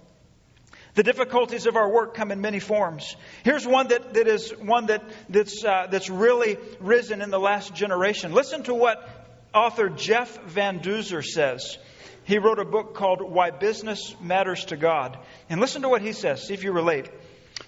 The 0.95 1.03
difficulties 1.03 1.67
of 1.67 1.75
our 1.75 1.91
work 1.91 2.15
come 2.15 2.31
in 2.31 2.41
many 2.41 2.61
forms. 2.61 3.17
Here's 3.43 3.67
one 3.67 3.89
that, 3.89 4.15
that 4.15 4.29
is 4.29 4.51
one 4.51 4.87
that, 4.87 5.03
that's, 5.29 5.65
uh, 5.65 5.89
that's 5.91 6.09
really 6.09 6.57
risen 6.79 7.21
in 7.21 7.31
the 7.31 7.41
last 7.41 7.75
generation. 7.75 8.33
Listen 8.33 8.63
to 8.65 8.75
what 8.75 9.09
author 9.53 9.89
Jeff 9.89 10.41
Van 10.45 10.81
Duzer 10.81 11.25
says. 11.25 11.79
He 12.25 12.39
wrote 12.39 12.61
a 12.61 12.65
book 12.65 12.95
called 12.95 13.21
Why 13.23 13.51
Business 13.51 14.15
Matters 14.21 14.65
to 14.67 14.77
God. 14.77 15.19
And 15.51 15.61
listen 15.61 15.83
to 15.83 15.89
what 15.89 16.01
he 16.01 16.13
says, 16.13 16.47
see 16.47 16.55
if 16.55 16.63
you 16.63 16.73
relate. 16.73 17.11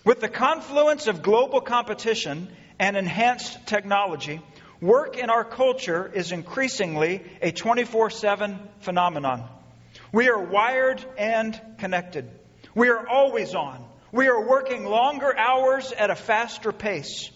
With 0.05 0.21
the 0.21 0.29
confluence 0.29 1.09
of 1.09 1.23
global 1.23 1.61
competition 1.61 2.49
and 2.79 2.97
enhanced 2.97 3.67
technology, 3.67 4.41
work 4.81 5.19
in 5.19 5.31
our 5.31 5.45
culture 5.45 6.11
is 6.15 6.31
increasingly 6.31 7.23
a 7.43 7.51
24 7.51 8.11
7 8.11 8.59
phenomenon. 8.81 9.49
We 10.13 10.29
are 10.29 10.41
wired 10.41 11.05
and 11.19 11.61
connected. 11.79 12.31
We 12.77 12.91
are 12.91 13.09
always 13.09 13.55
on. 13.55 13.83
We 14.13 14.29
are 14.29 14.47
working 14.47 14.85
longer 14.85 15.35
hours 15.35 15.93
at 15.93 16.11
a 16.11 16.15
faster 16.15 16.73
pace. 16.73 17.31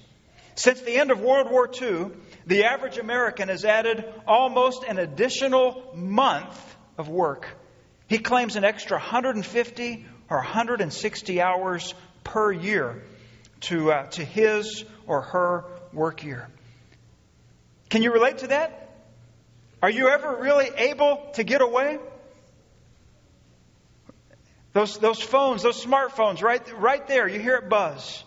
Since 0.54 0.82
the 0.82 0.96
end 0.96 1.10
of 1.10 1.20
World 1.22 1.50
War 1.50 1.66
II, 1.80 2.10
the 2.46 2.64
average 2.64 2.98
American 2.98 3.48
has 3.48 3.64
added 3.64 4.04
almost 4.26 4.84
an 4.84 4.98
additional 4.98 5.92
month 5.94 6.76
of 6.98 7.08
work. 7.08 7.48
He 8.06 8.18
claims 8.18 8.56
an 8.56 8.64
extra 8.64 8.98
150 8.98 10.04
or 10.28 10.36
160 10.36 11.40
hours 11.40 11.94
per 12.22 12.52
year 12.52 13.02
to, 13.60 13.92
uh, 13.92 14.06
to 14.08 14.22
his 14.22 14.84
or 15.06 15.22
her 15.22 15.64
work 15.94 16.22
year. 16.22 16.48
Can 17.88 18.02
you 18.02 18.12
relate 18.12 18.38
to 18.38 18.48
that? 18.48 18.90
Are 19.82 19.90
you 19.90 20.08
ever 20.08 20.36
really 20.38 20.68
able 20.76 21.30
to 21.36 21.44
get 21.44 21.62
away? 21.62 21.98
Those, 24.72 24.98
those 24.98 25.20
phones, 25.20 25.62
those 25.62 25.84
smartphones, 25.84 26.42
right, 26.42 26.62
right 26.80 27.06
there, 27.06 27.26
you 27.26 27.40
hear 27.40 27.56
it 27.56 27.68
buzz. 27.68 28.22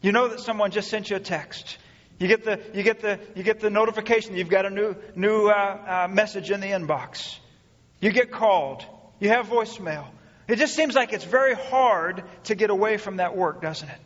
You 0.00 0.12
know 0.12 0.28
that 0.28 0.40
someone 0.40 0.70
just 0.70 0.88
sent 0.88 1.10
you 1.10 1.16
a 1.16 1.20
text. 1.20 1.78
You 2.18 2.28
get 2.28 2.44
the, 2.44 2.60
you 2.72 2.82
get 2.82 3.00
the, 3.00 3.18
you 3.34 3.42
get 3.42 3.60
the 3.60 3.70
notification 3.70 4.36
you've 4.36 4.48
got 4.48 4.66
a 4.66 4.70
new, 4.70 4.94
new 5.16 5.48
uh, 5.48 6.06
uh, 6.06 6.08
message 6.12 6.50
in 6.50 6.60
the 6.60 6.68
inbox. 6.68 7.38
You 8.00 8.12
get 8.12 8.30
called. 8.30 8.84
You 9.18 9.30
have 9.30 9.46
voicemail. 9.46 10.06
It 10.46 10.56
just 10.56 10.74
seems 10.74 10.94
like 10.94 11.12
it's 11.12 11.24
very 11.24 11.54
hard 11.54 12.22
to 12.44 12.54
get 12.54 12.70
away 12.70 12.98
from 12.98 13.16
that 13.16 13.36
work, 13.36 13.62
doesn't 13.62 13.88
it? 13.88 14.00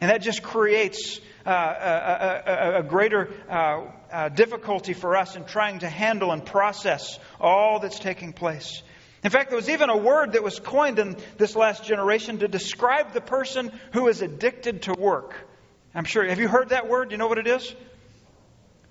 And 0.00 0.10
that 0.10 0.22
just 0.22 0.42
creates 0.42 1.20
uh, 1.46 1.50
a, 1.50 2.50
a, 2.50 2.78
a, 2.78 2.82
greater 2.82 3.30
uh, 3.48 3.84
uh, 4.10 4.28
difficulty 4.30 4.94
for 4.94 5.16
us 5.16 5.36
in 5.36 5.44
trying 5.44 5.80
to 5.80 5.88
handle 5.88 6.32
and 6.32 6.44
process 6.44 7.18
all 7.40 7.80
that's 7.80 7.98
taking 7.98 8.32
place. 8.32 8.82
In 9.22 9.30
fact, 9.30 9.50
there 9.50 9.56
was 9.56 9.68
even 9.68 9.88
a 9.88 9.96
word 9.96 10.32
that 10.32 10.42
was 10.42 10.58
coined 10.58 10.98
in 10.98 11.16
this 11.38 11.54
last 11.54 11.84
generation 11.84 12.38
to 12.38 12.48
describe 12.48 13.12
the 13.12 13.20
person 13.20 13.70
who 13.92 14.08
is 14.08 14.20
addicted 14.20 14.82
to 14.82 14.94
work. 14.94 15.34
I'm 15.94 16.04
sure. 16.04 16.24
Have 16.26 16.40
you 16.40 16.48
heard 16.48 16.70
that 16.70 16.88
word? 16.88 17.10
Do 17.10 17.14
you 17.14 17.18
know 17.18 17.28
what 17.28 17.38
it 17.38 17.46
is? 17.46 17.74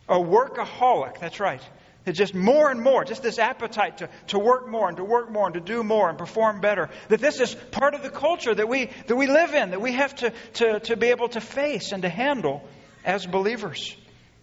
A 0.07 0.15
workaholic. 0.15 1.19
That's 1.19 1.39
right. 1.39 1.61
It's 2.05 2.17
just 2.17 2.33
more 2.33 2.71
and 2.71 2.81
more, 2.81 3.03
just 3.03 3.21
this 3.21 3.37
appetite 3.37 3.99
to, 3.99 4.09
to 4.27 4.39
work 4.39 4.67
more 4.67 4.87
and 4.87 4.97
to 4.97 5.03
work 5.03 5.29
more 5.29 5.45
and 5.45 5.53
to 5.53 5.59
do 5.59 5.83
more 5.83 6.09
and 6.09 6.17
perform 6.17 6.59
better. 6.59 6.89
That 7.09 7.19
this 7.19 7.39
is 7.39 7.53
part 7.71 7.93
of 7.93 8.01
the 8.01 8.09
culture 8.09 8.55
that 8.55 8.67
we, 8.67 8.89
that 9.05 9.15
we 9.15 9.27
live 9.27 9.53
in, 9.53 9.71
that 9.71 9.81
we 9.81 9.93
have 9.93 10.15
to, 10.15 10.33
to, 10.53 10.79
to 10.79 10.97
be 10.97 11.07
able 11.07 11.29
to 11.29 11.41
face 11.41 11.91
and 11.91 12.01
to 12.01 12.09
handle 12.09 12.67
as 13.05 13.25
believers. 13.27 13.95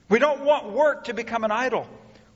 We 0.09 0.21
don't 0.21 0.45
want 0.45 0.71
work 0.71 1.05
to 1.05 1.15
become 1.15 1.43
an 1.43 1.51
idol. 1.51 1.89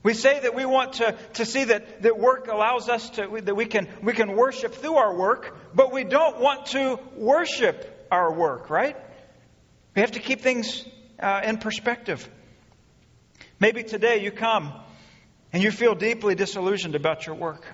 We 0.02 0.14
say 0.14 0.40
that 0.40 0.54
we 0.54 0.64
want 0.64 0.94
to, 0.94 1.16
to 1.34 1.46
see 1.46 1.64
that, 1.64 2.02
that 2.02 2.18
work 2.18 2.48
allows 2.48 2.88
us 2.88 3.10
to, 3.10 3.40
that 3.42 3.54
we 3.54 3.66
can, 3.66 3.88
we 4.02 4.12
can 4.12 4.36
worship 4.36 4.74
through 4.74 4.96
our 4.96 5.16
work, 5.16 5.56
but 5.74 5.92
we 5.92 6.02
don't 6.02 6.40
want 6.40 6.66
to 6.66 6.98
worship 7.16 8.08
our 8.10 8.32
work, 8.32 8.68
right? 8.68 8.96
We 9.94 10.00
have 10.00 10.12
to 10.12 10.18
keep 10.18 10.40
things 10.40 10.84
uh, 11.20 11.42
in 11.44 11.58
perspective. 11.58 12.28
Maybe 13.60 13.84
today 13.84 14.24
you 14.24 14.32
come 14.32 14.72
and 15.52 15.62
you 15.62 15.70
feel 15.70 15.94
deeply 15.94 16.34
disillusioned 16.34 16.96
about 16.96 17.26
your 17.26 17.36
work. 17.36 17.64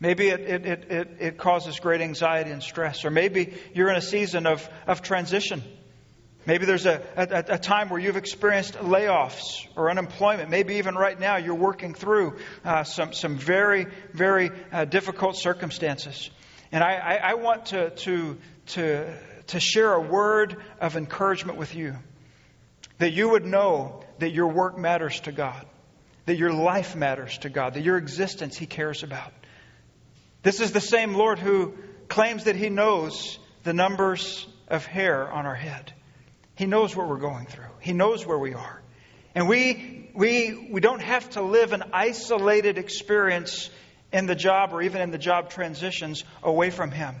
Maybe 0.00 0.28
it, 0.28 0.40
it, 0.40 0.66
it, 0.66 1.16
it, 1.20 1.38
causes 1.38 1.80
great 1.80 2.00
anxiety 2.00 2.50
and 2.50 2.62
stress. 2.62 3.04
Or 3.04 3.10
maybe 3.10 3.54
you're 3.74 3.90
in 3.90 3.96
a 3.96 4.02
season 4.02 4.46
of, 4.46 4.68
of 4.86 5.02
transition. 5.02 5.62
Maybe 6.48 6.64
there's 6.64 6.86
a, 6.86 7.02
a, 7.14 7.56
a, 7.56 7.58
time 7.58 7.90
where 7.90 8.00
you've 8.00 8.16
experienced 8.16 8.72
layoffs 8.72 9.66
or 9.76 9.90
unemployment. 9.90 10.48
Maybe 10.48 10.76
even 10.76 10.94
right 10.94 11.20
now 11.20 11.36
you're 11.36 11.54
working 11.54 11.92
through 11.92 12.38
uh, 12.64 12.84
some, 12.84 13.12
some 13.12 13.36
very, 13.36 13.86
very 14.14 14.50
uh, 14.72 14.86
difficult 14.86 15.36
circumstances. 15.36 16.30
And 16.72 16.82
I, 16.82 16.94
I, 16.94 17.14
I 17.16 17.34
want 17.34 17.66
to, 17.66 17.90
to, 17.90 18.38
to, 18.68 19.14
to 19.48 19.60
share 19.60 19.92
a 19.92 20.00
word 20.00 20.56
of 20.80 20.96
encouragement 20.96 21.58
with 21.58 21.74
you 21.74 21.96
that 22.96 23.12
you 23.12 23.28
would 23.28 23.44
know 23.44 24.02
that 24.18 24.30
your 24.30 24.48
work 24.48 24.78
matters 24.78 25.20
to 25.20 25.32
God, 25.32 25.66
that 26.24 26.38
your 26.38 26.54
life 26.54 26.96
matters 26.96 27.36
to 27.40 27.50
God, 27.50 27.74
that 27.74 27.82
your 27.82 27.98
existence 27.98 28.56
He 28.56 28.64
cares 28.64 29.02
about. 29.02 29.34
This 30.42 30.62
is 30.62 30.72
the 30.72 30.80
same 30.80 31.12
Lord 31.12 31.38
who 31.38 31.74
claims 32.08 32.44
that 32.44 32.56
He 32.56 32.70
knows 32.70 33.38
the 33.64 33.74
numbers 33.74 34.46
of 34.66 34.86
hair 34.86 35.30
on 35.30 35.44
our 35.44 35.54
head. 35.54 35.92
He 36.58 36.66
knows 36.66 36.96
what 36.96 37.08
we're 37.08 37.18
going 37.18 37.46
through. 37.46 37.70
He 37.78 37.92
knows 37.92 38.26
where 38.26 38.36
we 38.36 38.52
are. 38.52 38.82
And 39.32 39.48
we, 39.48 40.10
we, 40.12 40.68
we 40.72 40.80
don't 40.80 41.00
have 41.00 41.30
to 41.30 41.42
live 41.42 41.72
an 41.72 41.84
isolated 41.92 42.78
experience 42.78 43.70
in 44.12 44.26
the 44.26 44.34
job 44.34 44.72
or 44.72 44.82
even 44.82 45.00
in 45.00 45.12
the 45.12 45.18
job 45.18 45.50
transitions 45.50 46.24
away 46.42 46.70
from 46.70 46.90
Him. 46.90 47.14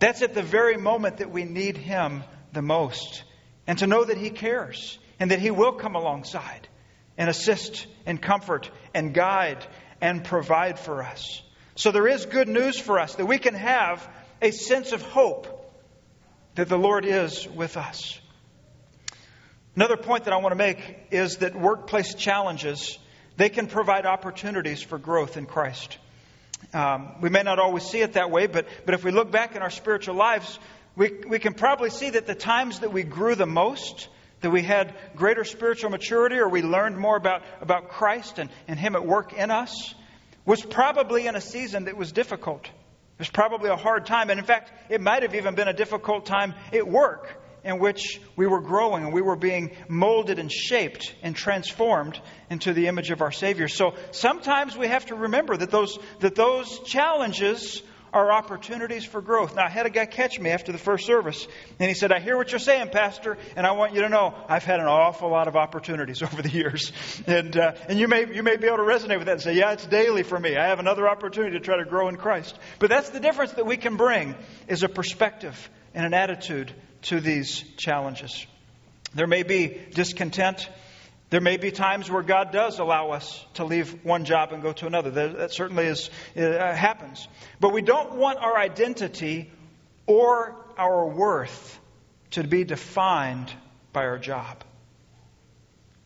That's 0.00 0.22
at 0.22 0.34
the 0.34 0.42
very 0.42 0.76
moment 0.76 1.18
that 1.18 1.30
we 1.30 1.44
need 1.44 1.76
Him 1.76 2.24
the 2.52 2.62
most. 2.62 3.22
And 3.68 3.78
to 3.78 3.86
know 3.86 4.02
that 4.02 4.18
He 4.18 4.30
cares 4.30 4.98
and 5.20 5.30
that 5.30 5.38
He 5.38 5.52
will 5.52 5.74
come 5.74 5.94
alongside 5.94 6.66
and 7.16 7.30
assist 7.30 7.86
and 8.06 8.20
comfort 8.20 8.72
and 8.92 9.14
guide 9.14 9.64
and 10.00 10.24
provide 10.24 10.80
for 10.80 11.00
us. 11.00 11.40
So 11.76 11.92
there 11.92 12.08
is 12.08 12.26
good 12.26 12.48
news 12.48 12.76
for 12.76 12.98
us 12.98 13.14
that 13.14 13.26
we 13.26 13.38
can 13.38 13.54
have 13.54 14.04
a 14.42 14.50
sense 14.50 14.90
of 14.90 15.00
hope 15.00 15.46
that 16.56 16.68
the 16.68 16.76
Lord 16.76 17.04
is 17.04 17.46
with 17.46 17.76
us. 17.76 18.18
Another 19.76 19.96
point 19.96 20.24
that 20.24 20.32
I 20.32 20.36
want 20.36 20.52
to 20.52 20.56
make 20.56 20.78
is 21.10 21.38
that 21.38 21.58
workplace 21.58 22.14
challenges 22.14 22.98
they 23.36 23.48
can 23.48 23.66
provide 23.66 24.06
opportunities 24.06 24.80
for 24.80 24.98
growth 24.98 25.36
in 25.36 25.46
Christ. 25.46 25.98
Um, 26.72 27.16
we 27.20 27.28
may 27.28 27.42
not 27.42 27.58
always 27.58 27.82
see 27.82 28.00
it 28.00 28.12
that 28.12 28.30
way, 28.30 28.46
but, 28.46 28.68
but 28.84 28.94
if 28.94 29.02
we 29.02 29.10
look 29.10 29.32
back 29.32 29.56
in 29.56 29.62
our 29.62 29.70
spiritual 29.70 30.14
lives, 30.14 30.58
we, 30.94 31.10
we 31.28 31.40
can 31.40 31.54
probably 31.54 31.90
see 31.90 32.10
that 32.10 32.26
the 32.26 32.36
times 32.36 32.80
that 32.80 32.92
we 32.92 33.02
grew 33.02 33.34
the 33.34 33.46
most, 33.46 34.08
that 34.40 34.50
we 34.50 34.62
had 34.62 34.94
greater 35.16 35.42
spiritual 35.42 35.90
maturity 35.90 36.36
or 36.36 36.48
we 36.48 36.62
learned 36.62 36.96
more 36.96 37.16
about, 37.16 37.42
about 37.60 37.88
Christ 37.88 38.38
and, 38.38 38.50
and 38.68 38.78
Him 38.78 38.94
at 38.94 39.04
work 39.04 39.32
in 39.32 39.50
us, 39.50 39.94
was 40.46 40.62
probably 40.62 41.26
in 41.26 41.34
a 41.34 41.40
season 41.40 41.86
that 41.86 41.96
was 41.96 42.12
difficult. 42.12 42.64
It 42.64 43.18
was 43.18 43.30
probably 43.30 43.70
a 43.70 43.76
hard 43.76 44.06
time. 44.06 44.30
And 44.30 44.38
in 44.38 44.46
fact, 44.46 44.70
it 44.88 45.00
might 45.00 45.22
have 45.22 45.34
even 45.34 45.56
been 45.56 45.68
a 45.68 45.72
difficult 45.72 46.26
time 46.26 46.54
at 46.72 46.86
work 46.86 47.43
in 47.64 47.78
which 47.78 48.20
we 48.36 48.46
were 48.46 48.60
growing 48.60 49.04
and 49.04 49.12
we 49.12 49.22
were 49.22 49.36
being 49.36 49.74
molded 49.88 50.38
and 50.38 50.52
shaped 50.52 51.14
and 51.22 51.34
transformed 51.34 52.20
into 52.50 52.72
the 52.72 52.86
image 52.86 53.10
of 53.10 53.22
our 53.22 53.32
Savior. 53.32 53.68
So 53.68 53.94
sometimes 54.10 54.76
we 54.76 54.88
have 54.88 55.06
to 55.06 55.14
remember 55.14 55.56
that 55.56 55.70
those, 55.70 55.98
that 56.20 56.34
those 56.34 56.80
challenges 56.80 57.82
are 58.14 58.30
opportunities 58.30 59.04
for 59.04 59.20
growth. 59.20 59.56
Now, 59.56 59.64
I 59.66 59.68
had 59.68 59.86
a 59.86 59.90
guy 59.90 60.06
catch 60.06 60.38
me 60.38 60.50
after 60.50 60.70
the 60.70 60.78
first 60.78 61.04
service, 61.04 61.48
and 61.80 61.88
he 61.88 61.94
said, 61.94 62.12
I 62.12 62.20
hear 62.20 62.36
what 62.36 62.52
you're 62.52 62.60
saying, 62.60 62.90
Pastor, 62.90 63.36
and 63.56 63.66
I 63.66 63.72
want 63.72 63.92
you 63.92 64.02
to 64.02 64.08
know 64.08 64.32
I've 64.48 64.62
had 64.62 64.78
an 64.78 64.86
awful 64.86 65.30
lot 65.30 65.48
of 65.48 65.56
opportunities 65.56 66.22
over 66.22 66.40
the 66.40 66.48
years. 66.48 66.92
And, 67.26 67.56
uh, 67.56 67.72
and 67.88 67.98
you, 67.98 68.06
may, 68.06 68.32
you 68.32 68.44
may 68.44 68.56
be 68.56 68.68
able 68.68 68.76
to 68.76 68.84
resonate 68.84 69.18
with 69.18 69.26
that 69.26 69.32
and 69.32 69.42
say, 69.42 69.56
Yeah, 69.56 69.72
it's 69.72 69.86
daily 69.86 70.22
for 70.22 70.38
me. 70.38 70.56
I 70.56 70.68
have 70.68 70.78
another 70.78 71.08
opportunity 71.08 71.58
to 71.58 71.64
try 71.64 71.76
to 71.78 71.84
grow 71.84 72.08
in 72.08 72.16
Christ. 72.16 72.56
But 72.78 72.88
that's 72.88 73.10
the 73.10 73.20
difference 73.20 73.52
that 73.52 73.66
we 73.66 73.76
can 73.76 73.96
bring 73.96 74.36
is 74.68 74.84
a 74.84 74.88
perspective 74.88 75.68
and 75.94 76.04
an 76.04 76.14
attitude 76.14 76.72
to 77.02 77.20
these 77.20 77.62
challenges. 77.76 78.46
There 79.14 79.26
may 79.26 79.42
be 79.42 79.80
discontent. 79.94 80.68
There 81.30 81.40
may 81.40 81.56
be 81.56 81.70
times 81.70 82.10
where 82.10 82.22
God 82.22 82.52
does 82.52 82.78
allow 82.78 83.10
us 83.10 83.44
to 83.54 83.64
leave 83.64 84.04
one 84.04 84.24
job 84.24 84.52
and 84.52 84.62
go 84.62 84.72
to 84.72 84.86
another. 84.86 85.10
That 85.10 85.52
certainly 85.52 85.86
is, 85.86 86.10
uh, 86.36 86.74
happens. 86.74 87.26
But 87.60 87.72
we 87.72 87.82
don't 87.82 88.14
want 88.14 88.38
our 88.38 88.56
identity 88.56 89.50
or 90.06 90.56
our 90.76 91.06
worth 91.06 91.78
to 92.32 92.44
be 92.44 92.64
defined 92.64 93.52
by 93.92 94.04
our 94.04 94.18
job. 94.18 94.64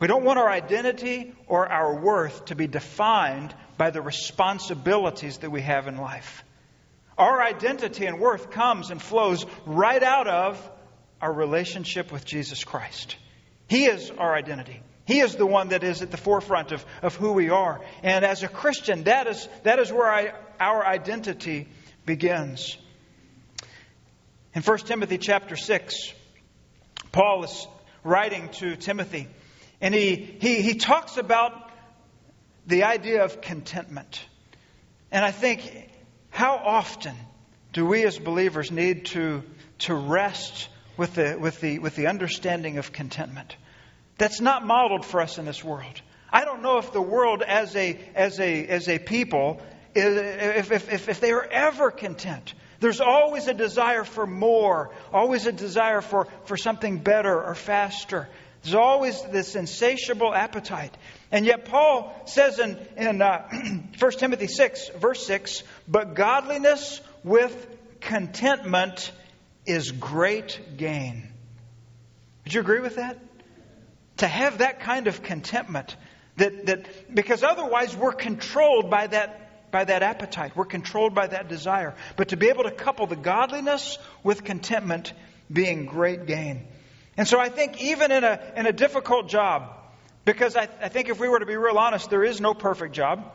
We 0.01 0.07
don't 0.07 0.25
want 0.25 0.39
our 0.39 0.49
identity 0.49 1.35
or 1.47 1.71
our 1.71 1.95
worth 2.01 2.47
to 2.47 2.55
be 2.55 2.67
defined 2.67 3.55
by 3.77 3.91
the 3.91 4.01
responsibilities 4.01 5.39
that 5.39 5.51
we 5.51 5.63
have 5.63 5.89
in 5.89 5.97
life. 5.97 6.45
Our 7.19 7.43
identity 7.43 8.07
and 8.07 8.21
worth 8.21 8.51
comes 8.51 8.91
and 8.91 9.03
flows 9.03 9.45
right 9.67 10.03
out 10.03 10.29
of 10.29 10.71
our 11.21 11.33
relationship 11.33 12.13
with 12.13 12.25
Jesus 12.25 12.63
Christ. 12.63 13.17
He 13.69 13.87
is 13.87 14.11
our 14.13 14.35
identity. 14.35 14.81
He 15.05 15.21
is 15.21 15.35
the 15.35 15.47
one 15.47 15.69
that 15.71 15.83
is 15.83 16.01
at 16.03 16.11
the 16.11 16.17
forefront 16.17 16.71
of, 16.71 16.85
of 17.03 17.17
who 17.17 17.33
we 17.33 17.51
are. 17.51 17.81
And 18.03 18.25
as 18.25 18.43
a 18.43 18.49
Christian, 18.49 19.05
that 19.05 19.27
is, 19.27 19.49
that 19.65 19.79
is 19.79 19.93
where 19.93 20.07
I, 20.07 20.33
our 20.61 20.87
identity 20.87 21.69
begins. 22.07 22.77
In 24.55 24.63
1 24.63 24.79
Timothy 24.79 25.19
chapter 25.19 25.57
6, 25.57 26.13
Paul 27.11 27.45
is 27.45 27.67
writing 28.05 28.49
to 28.61 28.77
Timothy, 28.77 29.29
and 29.81 29.95
he, 29.95 30.15
he, 30.15 30.63
he 30.63 30.75
talks 30.75 31.17
about 31.17 31.71
the 32.67 32.85
idea 32.85 33.25
of 33.25 33.41
contentment. 33.41 34.25
And 35.11 35.25
I 35.25 35.31
think, 35.31 35.91
how 36.39 36.55
often 36.55 37.17
do 37.73 37.85
we 37.85 38.05
as 38.05 38.17
believers 38.17 38.71
need 38.71 39.07
to, 39.07 39.43
to 39.79 39.93
rest 39.93 40.69
with 40.97 41.15
the, 41.17 41.37
with 41.37 41.61
the, 41.61 41.81
with 41.81 41.97
the 41.97 42.07
understanding 42.07 42.79
of 42.79 42.93
contentment. 42.93 43.57
That's 44.19 44.41
not 44.41 44.65
modeled 44.65 45.05
for 45.05 45.21
us 45.21 45.39
in 45.39 45.47
this 45.47 45.65
world. 45.65 46.01
I 46.33 46.45
don't 46.45 46.63
know 46.63 46.79
if 46.79 46.93
the 46.93 47.03
world 47.03 47.43
as 47.43 47.75
a, 47.75 47.99
as 48.15 48.39
a, 48.39 48.65
as 48.69 48.89
a 48.89 49.01
people, 49.01 49.61
if, 49.97 50.71
if, 50.71 51.09
if, 51.09 51.19
they 51.19 51.33
are 51.33 51.45
ever 51.45 51.91
content. 51.91 52.55
There's 52.79 53.01
always 53.01 53.49
a 53.49 53.55
desire 53.55 54.05
for 54.05 54.25
more, 54.25 54.95
always 55.13 55.45
a 55.47 55.53
desire 55.53 56.03
for, 56.03 56.29
for 56.45 56.57
something 56.57 56.99
better 56.99 57.43
or 57.43 57.57
faster. 57.57 58.29
There's 58.63 58.75
always 58.75 59.21
this 59.23 59.55
insatiable 59.55 60.35
appetite. 60.35 60.97
And 61.31 61.47
yet, 61.47 61.67
Paul 61.67 62.15
says 62.27 62.59
in, 62.59 62.79
in 62.97 63.23
uh, 63.23 63.49
1 63.99 64.13
Timothy 64.13 64.47
6, 64.47 64.91
verse 64.97 65.27
6, 65.27 65.63
but 65.89 66.15
godliness 66.15 67.01
with 67.25 67.67
contentment 68.01 69.11
is 69.67 69.91
great 69.91 70.77
gain. 70.77 71.29
Would 72.45 72.55
you 72.55 72.61
agree 72.61 72.81
with 72.81 72.97
that? 72.97 73.19
to 74.19 74.27
have 74.27 74.59
that 74.59 74.81
kind 74.81 75.07
of 75.07 75.23
contentment 75.23 75.97
that, 76.37 76.67
that 76.67 77.15
because 77.15 77.43
otherwise 77.43 77.97
we're 77.97 78.13
controlled 78.13 78.91
by 78.91 79.07
that, 79.09 79.71
by 79.73 79.85
that 79.85 80.03
appetite. 80.03 80.55
We're 80.55 80.67
controlled 80.67 81.15
by 81.15 81.29
that 81.29 81.49
desire. 81.49 81.95
But 82.17 82.29
to 82.29 82.37
be 82.37 82.49
able 82.49 82.65
to 82.65 82.71
couple 82.71 83.07
the 83.07 83.17
godliness 83.17 83.99
with 84.23 84.45
contentment 84.45 85.13
being 85.53 85.87
great 85.87 86.27
gain. 86.27 86.67
And 87.17 87.27
so 87.27 87.41
I 87.41 87.49
think 87.49 87.81
even 87.83 88.13
in 88.13 88.23
a, 88.23 88.41
in 88.57 88.67
a 88.67 88.73
difficult 88.73 89.29
job, 89.29 89.75
because 90.25 90.57
I, 90.57 90.69
I 90.81 90.89
think 90.89 91.09
if 91.09 91.19
we 91.19 91.29
were 91.29 91.39
to 91.39 91.47
be 91.47 91.57
real 91.57 91.79
honest, 91.79 92.11
there 92.11 92.23
is 92.23 92.41
no 92.41 92.55
perfect 92.55 92.95
job. 92.95 93.33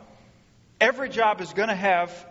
Every 0.80 1.08
job 1.08 1.40
is 1.40 1.52
going 1.52 1.68
to 1.68 1.74
have 1.74 2.26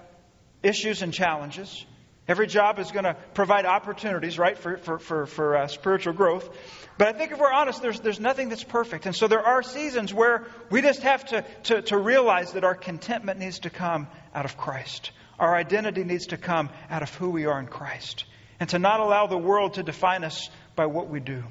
issues 0.64 1.02
and 1.02 1.14
challenges. 1.14 1.86
Every 2.26 2.48
job 2.48 2.80
is 2.80 2.90
going 2.92 3.04
to 3.04 3.18
provide 3.34 3.66
opportunities, 3.66 4.40
right, 4.40 4.58
for, 4.58 4.78
for, 4.78 4.98
for, 4.98 5.26
for 5.26 5.58
uh, 5.58 5.68
spiritual 5.68 6.14
growth. 6.14 6.50
But 6.98 7.10
I 7.10 7.18
think 7.18 7.34
if 7.34 7.40
we're 7.40 7.52
honest, 7.52 7.82
there's, 7.82 8.00
there's 8.00 8.20
nothing 8.20 8.48
that's 8.48 8.64
perfect. 8.64 9.06
And 9.06 9.14
so 9.14 9.28
there 9.28 9.46
are 9.46 9.62
seasons 9.62 10.14
where 10.14 10.46
we 10.70 10.82
just 10.82 11.02
have 11.02 11.26
to, 11.26 11.44
to, 11.64 11.82
to 11.84 11.98
realize 11.98 12.54
that 12.54 12.64
our 12.64 12.76
contentment 12.76 13.40
needs 13.40 13.60
to 13.60 13.70
come 13.70 14.08
out 14.34 14.46
of 14.46 14.56
Christ. 14.56 15.12
Our 15.38 15.54
identity 15.54 16.06
needs 16.06 16.28
to 16.28 16.38
come 16.38 16.70
out 16.90 17.04
of 17.04 17.14
who 17.16 17.30
we 17.30 17.46
are 17.46 17.60
in 17.60 17.66
Christ. 17.66 18.24
And 18.60 18.70
to 18.70 18.80
not 18.80 19.02
allow 19.02 19.28
the 19.28 19.38
world 19.38 19.74
to 19.74 19.84
define 19.84 20.24
us 20.24 20.50
by 20.78 20.86
what 20.86 21.10
we 21.10 21.20
do. 21.20 21.44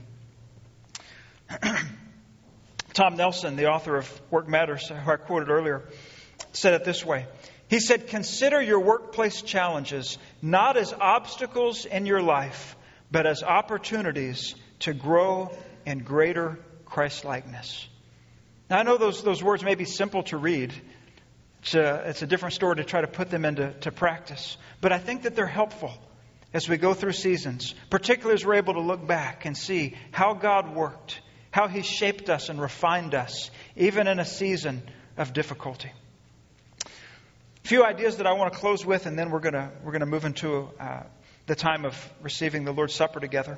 Tom 2.94 3.16
Nelson, 3.16 3.57
the 3.57 3.66
author 3.66 3.96
of 3.96 4.22
Work 4.31 4.48
Matters, 4.48 4.88
who 4.88 5.11
I 5.11 5.16
quoted 5.16 5.51
earlier, 5.51 5.83
said 6.53 6.72
it 6.75 6.85
this 6.85 7.05
way 7.05 7.27
he 7.73 7.81
said, 7.81 8.09
Consider 8.09 8.61
your 8.61 8.81
workplace 8.81 9.41
challenges 9.41 10.19
not 10.43 10.77
as 10.77 10.93
obstacles 10.93 11.87
in 11.87 12.05
your 12.05 12.21
life, 12.21 12.77
but 13.11 13.27
as 13.27 13.43
opportunities 13.43 14.55
to 14.81 14.93
grow 14.93 15.51
in 15.87 16.01
greater 16.01 16.59
Christlikeness. 16.85 17.89
Now, 18.69 18.79
I 18.79 18.83
know 18.83 18.99
those, 18.99 19.23
those 19.23 19.43
words 19.43 19.65
may 19.65 19.75
be 19.75 19.87
simple 19.87 20.23
to 20.25 20.37
read. 20.37 20.75
It's 21.63 21.75
a, 21.75 22.11
it's 22.11 22.21
a 22.21 22.27
different 22.27 22.53
story 22.53 22.77
to 22.77 22.85
try 22.85 23.01
to 23.01 23.07
put 23.07 23.31
them 23.31 23.47
into 23.47 23.73
to 23.81 23.91
practice. 23.91 24.59
But 24.83 24.93
I 24.93 24.99
think 24.99 25.23
that 25.23 25.35
they're 25.35 25.47
helpful 25.47 25.95
as 26.53 26.69
we 26.69 26.77
go 26.77 26.93
through 26.93 27.13
seasons, 27.13 27.75
particularly 27.89 28.35
as 28.35 28.45
we're 28.45 28.57
able 28.57 28.75
to 28.75 28.83
look 28.83 29.07
back 29.07 29.47
and 29.47 29.57
see 29.57 29.97
how 30.11 30.35
God 30.35 30.75
worked, 30.75 31.23
how 31.51 31.69
He 31.69 31.81
shaped 31.81 32.29
us 32.29 32.51
and 32.51 32.61
refined 32.61 33.15
us, 33.15 33.51
even 33.77 34.09
in 34.09 34.19
a 34.19 34.27
season 34.27 34.83
of 35.17 35.33
difficulty. 35.33 35.91
Few 37.64 37.85
ideas 37.85 38.16
that 38.16 38.27
I 38.27 38.33
want 38.33 38.53
to 38.53 38.59
close 38.59 38.85
with, 38.85 39.07
and 39.07 39.16
then 39.16 39.31
we're 39.31 39.38
going 39.38 39.55
to, 39.55 39.70
we're 39.85 39.92
going 39.92 40.01
to 40.01 40.07
move 40.07 40.25
into 40.25 40.68
uh, 40.81 41.05
the 41.46 41.55
time 41.55 41.85
of 41.85 41.94
receiving 42.20 42.64
the 42.64 42.72
Lord's 42.72 42.92
Supper 42.92 43.20
together. 43.20 43.57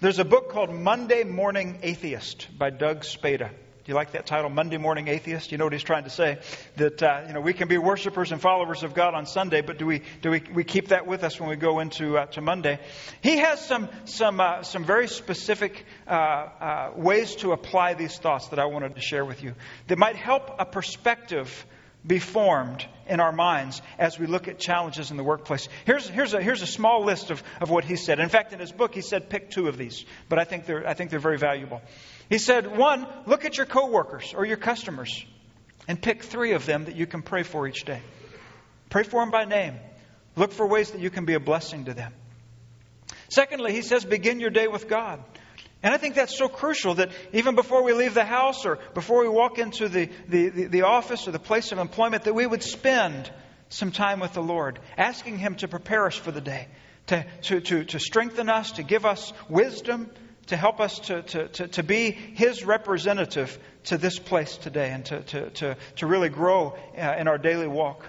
There's 0.00 0.18
a 0.18 0.24
book 0.24 0.50
called 0.50 0.74
Monday 0.74 1.22
Morning 1.22 1.78
Atheist 1.84 2.48
by 2.58 2.70
Doug 2.70 3.04
Spada. 3.04 3.48
Do 3.48 3.84
you 3.86 3.94
like 3.94 4.12
that 4.12 4.26
title, 4.26 4.50
Monday 4.50 4.78
Morning 4.78 5.06
Atheist? 5.06 5.52
You 5.52 5.58
know 5.58 5.64
what 5.64 5.72
he's 5.72 5.84
trying 5.84 6.04
to 6.04 6.10
say? 6.10 6.40
That 6.74 7.00
uh, 7.04 7.22
you 7.28 7.32
know 7.32 7.40
we 7.40 7.52
can 7.52 7.68
be 7.68 7.78
worshipers 7.78 8.32
and 8.32 8.40
followers 8.40 8.82
of 8.82 8.94
God 8.94 9.14
on 9.14 9.26
Sunday, 9.26 9.60
but 9.60 9.78
do 9.78 9.86
we 9.86 10.02
do 10.22 10.30
we, 10.30 10.42
we 10.52 10.64
keep 10.64 10.88
that 10.88 11.06
with 11.06 11.22
us 11.22 11.38
when 11.38 11.48
we 11.48 11.56
go 11.56 11.78
into 11.78 12.18
uh, 12.18 12.26
to 12.26 12.40
Monday? 12.40 12.80
He 13.22 13.38
has 13.38 13.64
some 13.64 13.88
some 14.06 14.40
uh, 14.40 14.64
some 14.64 14.84
very 14.84 15.06
specific 15.06 15.86
uh, 16.08 16.10
uh, 16.10 16.90
ways 16.96 17.36
to 17.36 17.52
apply 17.52 17.94
these 17.94 18.18
thoughts 18.18 18.48
that 18.48 18.58
I 18.58 18.66
wanted 18.66 18.96
to 18.96 19.00
share 19.00 19.24
with 19.24 19.42
you 19.42 19.54
that 19.86 19.98
might 19.98 20.16
help 20.16 20.50
a 20.58 20.66
perspective 20.66 21.64
be 22.06 22.18
formed 22.18 22.86
in 23.10 23.20
our 23.20 23.32
minds 23.32 23.82
as 23.98 24.18
we 24.18 24.26
look 24.26 24.48
at 24.48 24.58
challenges 24.58 25.10
in 25.10 25.16
the 25.16 25.24
workplace. 25.24 25.68
Here's, 25.84 26.08
here's, 26.08 26.32
a, 26.32 26.40
here's 26.40 26.62
a 26.62 26.66
small 26.66 27.04
list 27.04 27.30
of, 27.30 27.42
of 27.60 27.68
what 27.68 27.84
he 27.84 27.96
said. 27.96 28.20
In 28.20 28.28
fact, 28.28 28.52
in 28.52 28.60
his 28.60 28.72
book, 28.72 28.94
he 28.94 29.02
said 29.02 29.28
pick 29.28 29.50
two 29.50 29.68
of 29.68 29.76
these, 29.76 30.06
but 30.28 30.38
I 30.38 30.44
think 30.44 30.64
they're, 30.64 30.88
I 30.88 30.94
think 30.94 31.10
they're 31.10 31.18
very 31.18 31.38
valuable. 31.38 31.82
He 32.28 32.38
said, 32.38 32.76
one, 32.76 33.06
look 33.26 33.44
at 33.44 33.56
your 33.56 33.66
coworkers 33.66 34.32
or 34.34 34.46
your 34.46 34.56
customers 34.56 35.24
and 35.88 36.00
pick 36.00 36.22
three 36.22 36.52
of 36.52 36.64
them 36.64 36.84
that 36.84 36.96
you 36.96 37.06
can 37.06 37.22
pray 37.22 37.42
for 37.42 37.66
each 37.66 37.84
day. 37.84 38.00
Pray 38.88 39.02
for 39.02 39.20
them 39.20 39.30
by 39.30 39.44
name. 39.44 39.74
Look 40.36 40.52
for 40.52 40.66
ways 40.66 40.92
that 40.92 41.00
you 41.00 41.10
can 41.10 41.24
be 41.24 41.34
a 41.34 41.40
blessing 41.40 41.86
to 41.86 41.94
them. 41.94 42.14
Secondly, 43.28 43.72
he 43.72 43.82
says, 43.82 44.04
begin 44.04 44.40
your 44.40 44.50
day 44.50 44.68
with 44.68 44.88
God. 44.88 45.22
And 45.82 45.94
I 45.94 45.96
think 45.96 46.14
that's 46.14 46.36
so 46.36 46.48
crucial 46.48 46.94
that 46.96 47.10
even 47.32 47.54
before 47.54 47.82
we 47.82 47.94
leave 47.94 48.12
the 48.12 48.24
house 48.24 48.66
or 48.66 48.78
before 48.92 49.22
we 49.22 49.28
walk 49.28 49.58
into 49.58 49.88
the, 49.88 50.10
the, 50.28 50.48
the, 50.50 50.64
the, 50.66 50.82
office 50.82 51.26
or 51.26 51.30
the 51.30 51.38
place 51.38 51.72
of 51.72 51.78
employment, 51.78 52.24
that 52.24 52.34
we 52.34 52.46
would 52.46 52.62
spend 52.62 53.30
some 53.70 53.90
time 53.90 54.20
with 54.20 54.34
the 54.34 54.42
Lord, 54.42 54.78
asking 54.98 55.38
Him 55.38 55.54
to 55.56 55.68
prepare 55.68 56.06
us 56.06 56.16
for 56.16 56.32
the 56.32 56.40
day, 56.40 56.68
to, 57.06 57.24
to, 57.42 57.60
to, 57.60 57.84
to 57.84 57.98
strengthen 57.98 58.50
us, 58.50 58.72
to 58.72 58.82
give 58.82 59.06
us 59.06 59.32
wisdom, 59.48 60.10
to 60.48 60.56
help 60.56 60.80
us 60.80 60.98
to, 60.98 61.22
to, 61.22 61.48
to, 61.48 61.68
to 61.68 61.82
be 61.82 62.10
His 62.10 62.62
representative 62.64 63.58
to 63.84 63.96
this 63.96 64.18
place 64.18 64.58
today 64.58 64.90
and 64.90 65.04
to, 65.06 65.22
to, 65.22 65.50
to, 65.50 65.76
to 65.96 66.06
really 66.06 66.28
grow 66.28 66.76
uh, 66.98 67.14
in 67.18 67.26
our 67.26 67.38
daily 67.38 67.68
walk. 67.68 68.04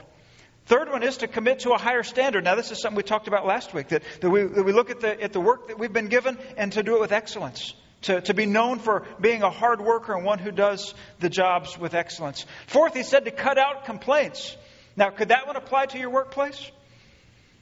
Third 0.66 0.90
one 0.90 1.04
is 1.04 1.18
to 1.18 1.28
commit 1.28 1.60
to 1.60 1.72
a 1.72 1.78
higher 1.78 2.04
standard. 2.04 2.44
Now, 2.44 2.56
this 2.56 2.72
is 2.72 2.82
something 2.82 2.98
we 2.98 3.04
talked 3.04 3.28
about 3.28 3.46
last 3.46 3.74
week 3.74 3.90
that, 3.90 4.04
that, 4.22 4.30
we, 4.30 4.44
that 4.44 4.64
we 4.64 4.72
look 4.72 4.90
at 4.90 5.02
the, 5.02 5.22
at 5.22 5.34
the 5.34 5.42
work 5.42 5.68
that 5.68 5.80
we've 5.80 5.92
been 5.92 6.08
given 6.08 6.38
and 6.56 6.72
to 6.74 6.84
do 6.84 6.96
it 6.96 7.02
with 7.02 7.12
excellence. 7.12 7.74
To, 8.04 8.20
to 8.22 8.34
be 8.34 8.48
known 8.48 8.80
for 8.80 9.06
being 9.20 9.44
a 9.44 9.52
hard 9.52 9.80
worker 9.80 10.16
and 10.16 10.26
one 10.26 10.40
who 10.40 10.50
does 10.52 10.96
the 11.20 11.30
jobs 11.30 11.78
with 11.78 11.94
excellence. 11.94 12.48
Fourth, 12.66 12.96
he 12.96 13.04
said 13.04 13.26
to 13.26 13.32
cut 13.32 13.60
out 13.60 13.86
complaints. 13.86 14.58
Now, 14.96 15.12
could 15.12 15.28
that 15.28 15.46
one 15.46 15.56
apply 15.56 15.86
to 15.88 16.00
your 16.00 16.10
workplace? 16.10 16.72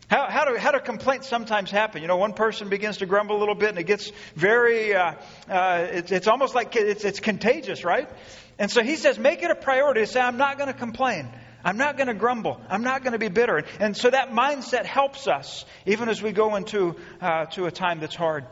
How, 0.09 0.27
how, 0.29 0.45
do, 0.45 0.57
how 0.57 0.71
do 0.71 0.79
complaints 0.79 1.27
sometimes 1.27 1.69
happen? 1.69 2.01
You 2.01 2.07
know, 2.07 2.17
one 2.17 2.33
person 2.33 2.69
begins 2.69 2.97
to 2.97 3.05
grumble 3.05 3.37
a 3.37 3.39
little 3.39 3.53
bit 3.53 3.69
and 3.69 3.77
it 3.77 3.83
gets 3.83 4.11
very, 4.33 4.95
uh, 4.95 5.13
uh, 5.49 5.87
it's, 5.91 6.11
it's 6.11 6.27
almost 6.27 6.55
like 6.55 6.75
it's, 6.75 7.03
it's 7.03 7.19
contagious, 7.19 7.83
right? 7.83 8.09
And 8.57 8.71
so 8.71 8.81
he 8.81 8.95
says, 8.95 9.19
make 9.19 9.43
it 9.43 9.51
a 9.51 9.55
priority 9.55 10.01
to 10.01 10.07
say, 10.07 10.19
I'm 10.19 10.37
not 10.37 10.57
going 10.57 10.67
to 10.67 10.77
complain. 10.77 11.29
I'm 11.63 11.77
not 11.77 11.97
going 11.97 12.07
to 12.07 12.13
grumble. 12.13 12.61
I'm 12.69 12.83
not 12.83 13.03
going 13.03 13.13
to 13.13 13.19
be 13.19 13.29
bitter. 13.29 13.63
And 13.79 13.95
so 13.95 14.09
that 14.09 14.31
mindset 14.31 14.85
helps 14.85 15.27
us 15.27 15.65
even 15.85 16.09
as 16.09 16.21
we 16.21 16.31
go 16.31 16.55
into 16.55 16.95
uh, 17.21 17.45
to 17.47 17.65
a 17.65 17.71
time 17.71 17.99
that's 17.99 18.15
hard. 18.15 18.45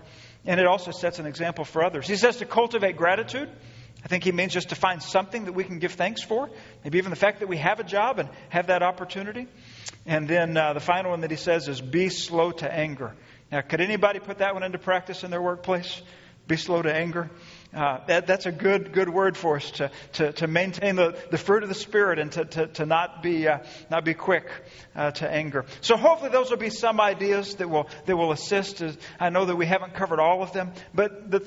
And 0.45 0.59
it 0.59 0.65
also 0.65 0.91
sets 0.91 1.19
an 1.19 1.25
example 1.25 1.65
for 1.65 1.83
others. 1.83 2.07
He 2.07 2.15
says 2.15 2.37
to 2.37 2.45
cultivate 2.45 2.97
gratitude. 2.97 3.49
I 4.03 4.07
think 4.07 4.23
he 4.23 4.31
means 4.31 4.53
just 4.53 4.69
to 4.69 4.75
find 4.75 5.01
something 5.01 5.45
that 5.45 5.53
we 5.53 5.63
can 5.63 5.79
give 5.79 5.93
thanks 5.93 6.23
for. 6.23 6.49
Maybe 6.83 6.97
even 6.99 7.09
the 7.09 7.17
fact 7.17 7.39
that 7.39 7.49
we 7.49 7.57
have 7.57 7.79
a 7.79 7.83
job 7.83 8.19
and 8.19 8.29
have 8.49 8.67
that 8.67 8.83
opportunity. 8.83 9.47
And 10.05 10.27
then 10.27 10.55
uh, 10.55 10.73
the 10.73 10.79
final 10.79 11.11
one 11.11 11.21
that 11.21 11.31
he 11.31 11.37
says 11.37 11.67
is 11.67 11.81
be 11.81 12.09
slow 12.09 12.51
to 12.51 12.71
anger. 12.71 13.15
Now, 13.51 13.61
could 13.61 13.81
anybody 13.81 14.19
put 14.19 14.37
that 14.37 14.53
one 14.53 14.63
into 14.63 14.77
practice 14.77 15.23
in 15.23 15.31
their 15.31 15.41
workplace? 15.41 16.01
Be 16.47 16.55
slow 16.55 16.81
to 16.81 16.93
anger. 16.93 17.29
Uh, 17.77 18.03
that, 18.07 18.25
that's 18.25 18.47
a 18.47 18.51
good, 18.51 18.91
good 18.91 19.07
word 19.07 19.37
for 19.37 19.57
us 19.57 19.69
to, 19.69 19.91
to, 20.13 20.33
to 20.33 20.47
maintain 20.47 20.95
the, 20.95 21.15
the 21.29 21.37
fruit 21.37 21.61
of 21.61 21.69
the 21.69 21.75
Spirit 21.75 22.17
and 22.17 22.31
to, 22.31 22.43
to, 22.43 22.65
to 22.65 22.87
not, 22.87 23.21
be, 23.21 23.47
uh, 23.47 23.59
not 23.91 24.03
be 24.03 24.15
quick 24.15 24.49
uh, 24.95 25.11
to 25.11 25.29
anger. 25.29 25.63
So 25.81 25.95
hopefully 25.95 26.31
those 26.31 26.49
will 26.49 26.57
be 26.57 26.71
some 26.71 26.99
ideas 26.99 27.53
that 27.57 27.69
will, 27.69 27.87
that 28.07 28.17
will 28.17 28.31
assist. 28.31 28.81
I 29.19 29.29
know 29.29 29.45
that 29.45 29.55
we 29.55 29.67
haven't 29.67 29.93
covered 29.93 30.19
all 30.19 30.41
of 30.41 30.53
them, 30.53 30.71
but 30.91 31.29
the, 31.29 31.37
the, 31.37 31.45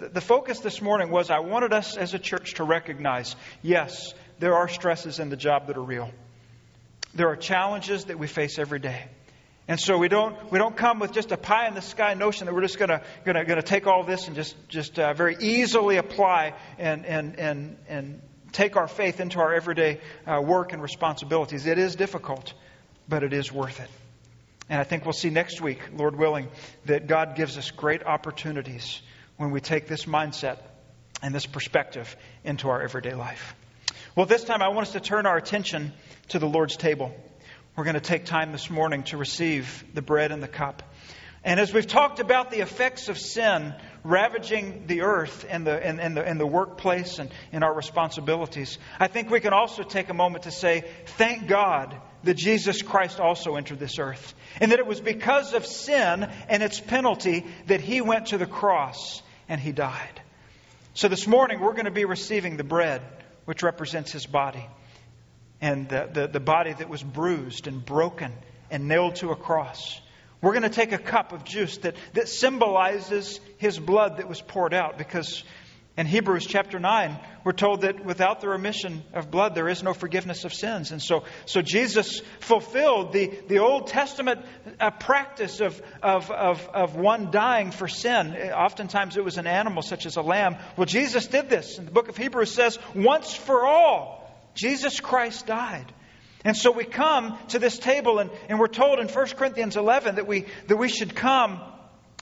the, 0.00 0.10
the 0.14 0.20
focus 0.22 0.60
this 0.60 0.80
morning 0.80 1.10
was 1.10 1.28
I 1.30 1.40
wanted 1.40 1.74
us 1.74 1.98
as 1.98 2.14
a 2.14 2.18
church 2.18 2.54
to 2.54 2.64
recognize, 2.64 3.36
yes, 3.60 4.14
there 4.38 4.54
are 4.54 4.68
stresses 4.68 5.18
in 5.18 5.28
the 5.28 5.36
job 5.36 5.66
that 5.66 5.76
are 5.76 5.84
real. 5.84 6.10
There 7.12 7.28
are 7.28 7.36
challenges 7.36 8.06
that 8.06 8.18
we 8.18 8.26
face 8.26 8.58
every 8.58 8.78
day. 8.78 9.04
And 9.68 9.78
so 9.78 9.98
we 9.98 10.08
don't, 10.08 10.50
we 10.50 10.58
don't 10.58 10.74
come 10.74 10.98
with 10.98 11.12
just 11.12 11.30
a 11.30 11.36
pie 11.36 11.68
in 11.68 11.74
the 11.74 11.82
sky 11.82 12.14
notion 12.14 12.46
that 12.46 12.54
we're 12.54 12.62
just 12.62 12.78
going 12.78 12.88
to 12.88 13.62
take 13.62 13.86
all 13.86 14.02
this 14.02 14.26
and 14.26 14.34
just, 14.34 14.56
just 14.68 14.98
uh, 14.98 15.12
very 15.12 15.36
easily 15.38 15.98
apply 15.98 16.54
and, 16.78 17.04
and, 17.04 17.38
and, 17.38 17.76
and 17.86 18.22
take 18.52 18.76
our 18.76 18.88
faith 18.88 19.20
into 19.20 19.40
our 19.40 19.52
everyday 19.52 20.00
uh, 20.26 20.40
work 20.40 20.72
and 20.72 20.80
responsibilities. 20.80 21.66
It 21.66 21.78
is 21.78 21.96
difficult, 21.96 22.54
but 23.08 23.22
it 23.22 23.34
is 23.34 23.52
worth 23.52 23.78
it. 23.78 23.90
And 24.70 24.80
I 24.80 24.84
think 24.84 25.04
we'll 25.04 25.12
see 25.12 25.28
next 25.28 25.60
week, 25.60 25.80
Lord 25.94 26.16
willing, 26.16 26.48
that 26.86 27.06
God 27.06 27.36
gives 27.36 27.58
us 27.58 27.70
great 27.70 28.02
opportunities 28.04 29.02
when 29.36 29.50
we 29.50 29.60
take 29.60 29.86
this 29.86 30.06
mindset 30.06 30.58
and 31.22 31.34
this 31.34 31.44
perspective 31.44 32.16
into 32.42 32.70
our 32.70 32.80
everyday 32.80 33.14
life. 33.14 33.54
Well, 34.16 34.24
this 34.24 34.44
time 34.44 34.62
I 34.62 34.68
want 34.68 34.86
us 34.86 34.92
to 34.94 35.00
turn 35.00 35.26
our 35.26 35.36
attention 35.36 35.92
to 36.28 36.38
the 36.38 36.48
Lord's 36.48 36.76
table. 36.76 37.14
We're 37.78 37.84
going 37.84 37.94
to 37.94 38.00
take 38.00 38.24
time 38.24 38.50
this 38.50 38.70
morning 38.70 39.04
to 39.04 39.16
receive 39.16 39.84
the 39.94 40.02
bread 40.02 40.32
and 40.32 40.42
the 40.42 40.48
cup. 40.48 40.82
And 41.44 41.60
as 41.60 41.72
we've 41.72 41.86
talked 41.86 42.18
about 42.18 42.50
the 42.50 42.58
effects 42.58 43.08
of 43.08 43.16
sin 43.16 43.72
ravaging 44.02 44.88
the 44.88 45.02
earth 45.02 45.46
and 45.48 45.64
the, 45.64 45.86
and, 45.86 46.00
and 46.00 46.16
the, 46.16 46.24
and 46.24 46.40
the 46.40 46.46
workplace 46.46 47.20
and 47.20 47.30
in 47.52 47.62
our 47.62 47.72
responsibilities, 47.72 48.78
I 48.98 49.06
think 49.06 49.30
we 49.30 49.38
can 49.38 49.52
also 49.52 49.84
take 49.84 50.08
a 50.08 50.12
moment 50.12 50.42
to 50.42 50.50
say, 50.50 50.90
thank 51.18 51.46
God 51.46 51.96
that 52.24 52.34
Jesus 52.34 52.82
Christ 52.82 53.20
also 53.20 53.54
entered 53.54 53.78
this 53.78 54.00
earth. 54.00 54.34
And 54.60 54.72
that 54.72 54.80
it 54.80 54.86
was 54.88 55.00
because 55.00 55.54
of 55.54 55.64
sin 55.64 56.28
and 56.48 56.64
its 56.64 56.80
penalty 56.80 57.46
that 57.68 57.80
he 57.80 58.00
went 58.00 58.26
to 58.26 58.38
the 58.38 58.46
cross 58.46 59.22
and 59.48 59.60
he 59.60 59.70
died. 59.70 60.20
So 60.94 61.06
this 61.06 61.28
morning 61.28 61.60
we're 61.60 61.74
going 61.74 61.84
to 61.84 61.92
be 61.92 62.06
receiving 62.06 62.56
the 62.56 62.64
bread, 62.64 63.02
which 63.44 63.62
represents 63.62 64.10
his 64.10 64.26
body 64.26 64.66
and 65.60 65.88
the, 65.88 66.08
the, 66.12 66.28
the 66.28 66.40
body 66.40 66.72
that 66.72 66.88
was 66.88 67.02
bruised 67.02 67.66
and 67.66 67.84
broken 67.84 68.32
and 68.70 68.88
nailed 68.88 69.16
to 69.16 69.30
a 69.30 69.36
cross. 69.36 70.00
We're 70.40 70.52
going 70.52 70.62
to 70.62 70.68
take 70.68 70.92
a 70.92 70.98
cup 70.98 71.32
of 71.32 71.44
juice 71.44 71.78
that, 71.78 71.96
that 72.14 72.28
symbolizes 72.28 73.40
his 73.56 73.78
blood 73.78 74.18
that 74.18 74.28
was 74.28 74.40
poured 74.40 74.72
out 74.72 74.98
because 74.98 75.42
In 75.98 76.06
Hebrews 76.06 76.46
chapter 76.46 76.78
9, 76.78 77.18
we're 77.42 77.50
told 77.50 77.80
that 77.80 78.04
without 78.04 78.40
the 78.40 78.48
remission 78.48 79.02
of 79.14 79.32
blood, 79.32 79.56
there 79.56 79.68
is 79.68 79.82
no 79.82 79.92
forgiveness 79.92 80.44
of 80.44 80.54
sins. 80.54 80.92
And 80.92 81.02
so, 81.02 81.24
so 81.44 81.60
Jesus 81.60 82.22
fulfilled 82.38 83.12
the, 83.12 83.32
the 83.48 83.58
Old 83.58 83.88
Testament 83.88 84.42
uh, 84.78 84.92
practice 84.92 85.60
of, 85.60 85.82
of, 86.00 86.30
of, 86.30 86.68
of 86.72 86.94
one 86.94 87.32
dying 87.32 87.72
for 87.72 87.88
sin. 87.88 88.32
Oftentimes 88.36 89.16
it 89.16 89.24
was 89.24 89.38
an 89.38 89.48
animal, 89.48 89.82
such 89.82 90.06
as 90.06 90.14
a 90.14 90.22
lamb. 90.22 90.58
Well, 90.76 90.86
Jesus 90.86 91.26
did 91.26 91.50
this. 91.50 91.78
And 91.78 91.88
the 91.88 91.92
book 91.92 92.08
of 92.08 92.16
Hebrews 92.16 92.52
says, 92.52 92.78
once 92.94 93.34
for 93.34 93.66
all, 93.66 94.17
Jesus 94.58 94.98
Christ 94.98 95.46
died. 95.46 95.92
And 96.44 96.56
so 96.56 96.72
we 96.72 96.84
come 96.84 97.38
to 97.48 97.60
this 97.60 97.78
table, 97.78 98.18
and, 98.18 98.28
and 98.48 98.58
we're 98.58 98.66
told 98.66 98.98
in 98.98 99.06
1 99.06 99.26
Corinthians 99.28 99.76
11 99.76 100.16
that 100.16 100.26
we, 100.26 100.46
that 100.66 100.76
we 100.76 100.88
should 100.88 101.14
come 101.14 101.60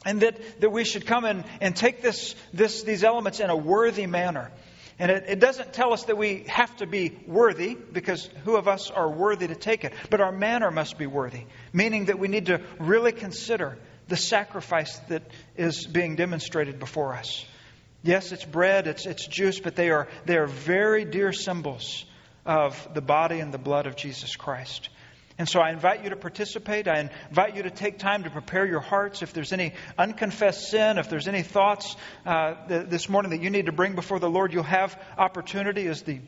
and 0.04 0.20
that, 0.20 0.60
that 0.60 0.70
we 0.70 0.84
should 0.84 1.06
come 1.06 1.24
and, 1.24 1.44
and 1.62 1.74
take 1.74 2.02
this, 2.02 2.34
this, 2.52 2.82
these 2.82 3.04
elements 3.04 3.40
in 3.40 3.48
a 3.48 3.56
worthy 3.56 4.06
manner. 4.06 4.50
And 4.98 5.10
it, 5.10 5.24
it, 5.28 5.40
doesn't 5.40 5.72
tell 5.72 5.94
us 5.94 6.04
that 6.04 6.18
we 6.18 6.44
have 6.48 6.76
to 6.76 6.86
be 6.86 7.18
worthy, 7.26 7.74
because 7.74 8.28
who 8.44 8.56
of 8.56 8.68
us 8.68 8.90
are 8.90 9.10
worthy 9.10 9.48
to 9.48 9.54
take 9.54 9.84
it? 9.84 9.94
But 10.10 10.20
our 10.20 10.32
manner 10.32 10.70
must 10.70 10.98
be 10.98 11.06
worthy, 11.06 11.44
meaning 11.72 12.06
that 12.06 12.18
we 12.18 12.28
need 12.28 12.46
to 12.46 12.60
really 12.78 13.12
consider 13.12 13.78
the 14.08 14.16
sacrifice 14.16 14.98
that 15.08 15.22
is 15.56 15.86
being 15.86 16.16
demonstrated 16.16 16.78
before 16.78 17.14
us. 17.14 17.46
Yes, 18.02 18.30
it's 18.30 18.44
bread, 18.44 18.86
it's, 18.86 19.06
it's 19.06 19.26
juice, 19.26 19.58
but 19.58 19.74
they 19.74 19.90
are, 19.90 20.08
they 20.26 20.36
are 20.36 20.46
very 20.46 21.06
dear 21.06 21.32
symbols 21.32 22.04
of 22.46 22.88
the 22.94 23.00
body 23.00 23.40
and 23.40 23.52
the 23.52 23.58
blood 23.58 23.86
of 23.86 23.96
Jesus 23.96 24.36
Christ. 24.36 24.88
And 25.38 25.46
so 25.46 25.60
I 25.60 25.70
invite 25.70 26.02
you 26.02 26.10
to 26.10 26.16
participate. 26.16 26.88
I 26.88 27.10
invite 27.28 27.56
you 27.56 27.64
to 27.64 27.70
take 27.70 27.98
time 27.98 28.24
to 28.24 28.30
prepare 28.30 28.66
your 28.66 28.80
hearts. 28.80 29.20
If 29.20 29.34
there's 29.34 29.52
any 29.52 29.74
unconfessed 29.98 30.70
sin, 30.70 30.96
if 30.96 31.10
there's 31.10 31.28
any 31.28 31.42
thoughts 31.42 31.94
uh, 32.24 32.54
this 32.66 33.10
morning 33.10 33.32
that 33.32 33.42
you 33.42 33.50
need 33.50 33.66
to 33.66 33.72
bring 33.72 33.94
before 33.94 34.18
the 34.18 34.30
Lord, 34.30 34.54
you'll 34.54 34.62
have 34.62 34.98
opportunity 35.18 35.86
as 35.88 36.02
the 36.02 36.20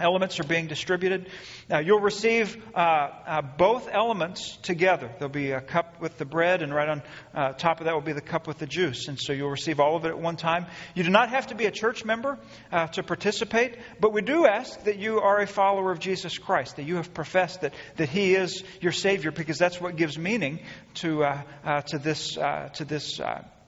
elements 0.00 0.38
are 0.40 0.44
being 0.44 0.66
distributed. 0.66 1.28
Now, 1.68 1.78
you'll 1.78 2.00
receive 2.00 2.56
uh, 2.74 2.78
uh, 2.78 3.42
both 3.42 3.88
elements 3.90 4.56
together. 4.62 5.10
There'll 5.18 5.32
be 5.32 5.52
a 5.52 5.60
cup 5.60 6.00
with 6.00 6.18
the 6.18 6.24
bread, 6.24 6.62
and 6.62 6.74
right 6.74 6.88
on 6.88 7.02
uh, 7.34 7.52
top 7.52 7.80
of 7.80 7.86
that 7.86 7.94
will 7.94 8.02
be 8.02 8.12
the 8.12 8.20
cup 8.20 8.46
with 8.46 8.58
the 8.58 8.66
juice. 8.66 9.08
And 9.08 9.18
so 9.18 9.32
you'll 9.32 9.50
receive 9.50 9.80
all 9.80 9.96
of 9.96 10.04
it 10.04 10.08
at 10.08 10.18
one 10.18 10.36
time. 10.36 10.66
You 10.94 11.04
do 11.04 11.10
not 11.10 11.30
have 11.30 11.48
to 11.48 11.54
be 11.54 11.66
a 11.66 11.70
church 11.70 12.04
member 12.04 12.38
uh, 12.70 12.88
to 12.88 13.02
participate, 13.02 13.76
but 14.00 14.12
we 14.12 14.22
do 14.22 14.46
ask 14.46 14.84
that 14.84 14.98
you 14.98 15.20
are 15.20 15.40
a 15.40 15.46
follower 15.46 15.90
of 15.90 15.98
Jesus 15.98 16.38
Christ, 16.38 16.76
that 16.76 16.84
you 16.84 16.96
have 16.96 17.14
professed 17.14 17.62
that, 17.62 17.74
that 17.96 18.08
He 18.08 18.34
is 18.34 18.62
your 18.80 18.92
Savior, 18.92 19.30
because 19.30 19.58
that's 19.58 19.80
what 19.80 19.96
gives 19.96 20.18
meaning 20.18 20.60
to, 20.94 21.24
uh, 21.24 21.42
uh, 21.64 21.80
to 21.82 21.98
this, 21.98 22.34
to 22.34 22.84
this 22.84 23.20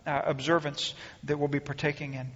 observance 0.04 0.94
that 1.24 1.38
we'll 1.38 1.48
be 1.48 1.60
partaking 1.60 2.14
in. 2.14 2.30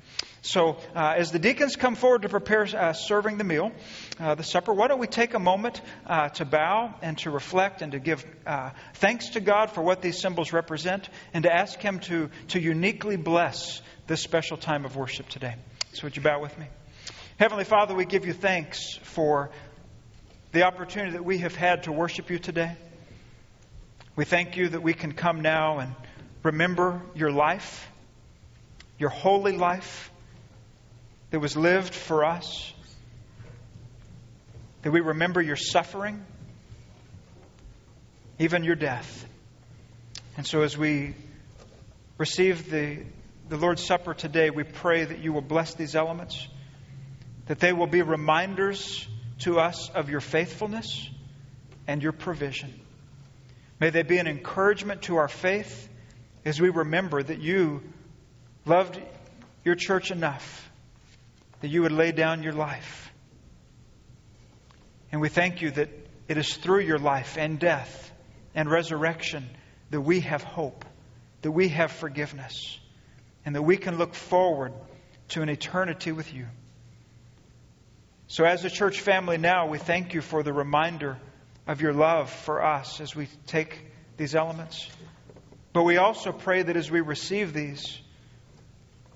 So, 0.45 0.79
uh, 0.97 1.15
as 1.17 1.31
the 1.31 1.39
deacons 1.39 1.77
come 1.77 1.95
forward 1.95 2.23
to 2.23 2.29
prepare 2.29 2.63
uh, 2.63 2.95
serving 2.95 3.39
the 3.39 3.45
meal, 3.45 3.71
uh, 4.19 4.35
the 4.35 4.43
supper, 4.43 4.73
why 4.73 4.89
don't 4.89 4.99
we 4.99 5.07
take 5.07 5.35
a 5.35 5.39
moment 5.39 5.81
uh, 6.05 6.31
to 6.31 6.45
bow 6.45 6.93
and 7.01 7.17
to 7.19 7.31
reflect 7.31 7.81
and 7.81 7.93
to 7.93 8.01
give 8.01 8.27
uh, 8.45 8.71
thanks 8.95 9.31
to 9.31 9.41
God 9.41 9.71
for 9.71 9.83
what 9.83 10.03
these 10.03 10.21
symbols 10.21 10.53
represent 10.53 11.09
and 11.33 11.45
to 11.45 11.55
ask 11.55 11.79
Him 11.79 12.01
to, 12.01 12.29
to 12.49 12.61
uniquely 12.61 13.15
bless 13.15 13.81
this 14.09 14.21
special 14.21 14.57
time 14.57 14.85
of 14.85 14.97
worship 14.97 15.29
today. 15.29 15.55
So, 15.93 16.05
would 16.05 16.17
you 16.17 16.23
bow 16.23 16.41
with 16.41 16.59
me? 16.59 16.67
Heavenly 17.39 17.65
Father, 17.65 17.95
we 17.95 18.05
give 18.05 18.27
you 18.27 18.33
thanks 18.33 18.97
for 19.05 19.51
the 20.51 20.65
opportunity 20.65 21.13
that 21.13 21.25
we 21.25 21.39
have 21.39 21.55
had 21.55 21.85
to 21.85 21.93
worship 21.93 22.31
you 22.31 22.41
today. 22.41 22.77
We 24.17 24.25
thank 24.25 24.57
you 24.57 24.71
that 24.71 24.83
we 24.83 24.93
can 24.93 25.13
come 25.13 25.41
now 25.41 25.79
and 25.79 25.95
remember 26.43 27.01
your 27.15 27.31
life, 27.31 27.89
your 28.99 29.11
holy 29.11 29.57
life 29.57 30.09
that 31.33 31.41
was 31.41 31.57
lived 31.57 31.95
for 31.95 32.27
us, 32.27 32.75
that 34.83 34.91
we 34.91 35.01
remember 35.01 35.41
your 35.41 35.57
suffering, 35.57 36.23
even 38.39 38.65
your 38.65 38.75
death. 38.75 39.27
And 40.37 40.47
so 40.47 40.61
as 40.61 40.77
we 40.77 41.15
receive 42.19 42.71
the, 42.71 42.99
the 43.49 43.57
Lord's 43.57 43.83
Supper 43.83 44.13
today, 44.13 44.51
we 44.51 44.63
pray 44.63 45.07
that 45.07 45.21
you 45.21 45.33
will 45.33 45.41
bless 45.41 45.73
these 45.73 45.97
elements, 45.97 46.47
that 47.47 47.61
they 47.61 47.73
will 47.73 47.87
be 47.87 48.03
reminders 48.03 49.09
to 49.39 49.59
us 49.59 49.89
of 49.89 50.11
your 50.11 50.21
faithfulness 50.21 51.09
and 51.87 52.03
your 52.03 52.13
provision. 52.13 52.79
May 53.81 53.89
they 53.89 54.03
be 54.03 54.19
an 54.19 54.27
encouragement 54.27 55.03
to 55.03 55.17
our 55.17 55.29
faith 55.29 55.89
as 56.45 56.61
we 56.61 56.69
remember 56.69 57.23
that 57.23 57.41
you 57.41 57.83
loved 58.67 59.01
your 59.65 59.77
church 59.77 60.11
enough 60.11 60.69
that 61.63 61.69
you 61.69 61.83
would 61.83 61.93
lay 61.93 62.13
down 62.13 62.43
your 62.43 62.53
life. 62.53 63.11
And 65.13 65.21
we 65.21 65.29
thank 65.29 65.63
you 65.63 65.71
that 65.71 65.89
it 66.29 66.37
is 66.37 66.57
through 66.57 66.81
your 66.81 66.99
life 66.99 67.39
and 67.39 67.59
death 67.59 68.11
and 68.55 68.69
resurrection 68.71 69.49
that 69.91 70.01
we 70.01 70.21
have 70.21 70.43
hope, 70.43 70.85
that 71.43 71.53
we 71.53 71.69
have 71.69 71.93
forgiveness, 71.93 72.79
and 73.47 73.55
that 73.55 73.63
we 73.63 73.77
can 73.77 73.97
look 73.97 74.15
forward 74.15 74.73
to 75.29 75.43
an 75.43 75.49
eternity 75.49 76.11
with 76.11 76.35
you. 76.35 76.47
So, 78.27 78.45
as 78.45 78.65
a 78.65 78.71
church 78.71 79.01
family 79.01 79.39
now, 79.39 79.69
we 79.69 79.79
thank 79.79 80.15
you 80.15 80.21
for 80.21 80.43
the 80.43 80.53
reminder 80.53 81.19
of 81.67 81.81
your 81.81 81.93
love 81.93 82.31
for 82.31 82.65
us 82.65 83.01
as 83.01 83.15
we 83.15 83.29
take 83.47 83.87
these 84.17 84.35
elements. 84.35 84.89
But 85.73 85.85
we 85.85 85.97
also 85.99 86.33
pray 86.33 86.63
that 86.63 86.77
as 86.77 86.91
we 86.91 87.03
receive 87.03 87.53
these 87.53 88.01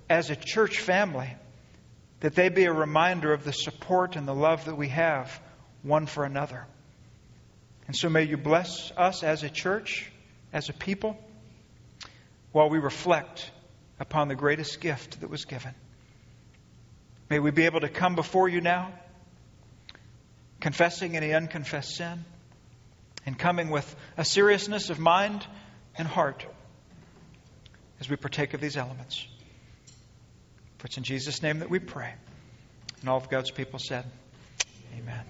as 0.09 0.29
a 0.29 0.35
church 0.35 0.79
family, 0.79 1.35
that 2.19 2.35
they 2.35 2.49
be 2.49 2.65
a 2.65 2.73
reminder 2.73 3.33
of 3.33 3.43
the 3.43 3.53
support 3.53 4.15
and 4.15 4.27
the 4.27 4.33
love 4.33 4.65
that 4.65 4.75
we 4.75 4.89
have 4.89 5.39
one 5.83 6.05
for 6.05 6.23
another. 6.25 6.65
And 7.87 7.95
so 7.95 8.09
may 8.09 8.23
you 8.23 8.37
bless 8.37 8.91
us 8.97 9.23
as 9.23 9.43
a 9.43 9.49
church, 9.49 10.11
as 10.51 10.69
a 10.69 10.73
people, 10.73 11.17
while 12.51 12.69
we 12.69 12.79
reflect 12.79 13.51
upon 13.99 14.27
the 14.27 14.35
greatest 14.35 14.81
gift 14.81 15.21
that 15.21 15.29
was 15.29 15.45
given. 15.45 15.73
May 17.29 17.39
we 17.39 17.51
be 17.51 17.65
able 17.65 17.81
to 17.81 17.89
come 17.89 18.15
before 18.15 18.49
you 18.49 18.61
now, 18.61 18.91
confessing 20.59 21.15
any 21.15 21.33
unconfessed 21.33 21.95
sin, 21.95 22.25
and 23.25 23.37
coming 23.37 23.69
with 23.69 23.95
a 24.17 24.25
seriousness 24.25 24.89
of 24.89 24.99
mind 24.99 25.45
and 25.97 26.07
heart 26.07 26.45
as 27.99 28.09
we 28.09 28.15
partake 28.15 28.53
of 28.53 28.61
these 28.61 28.77
elements. 28.77 29.27
For 30.77 30.85
it's 30.85 30.97
in 30.97 31.03
Jesus' 31.03 31.41
name 31.41 31.59
that 31.59 31.69
we 31.69 31.79
pray. 31.79 32.13
And 33.01 33.09
all 33.09 33.17
of 33.17 33.29
God's 33.29 33.51
people 33.51 33.79
said, 33.79 34.05
Amen. 34.97 35.25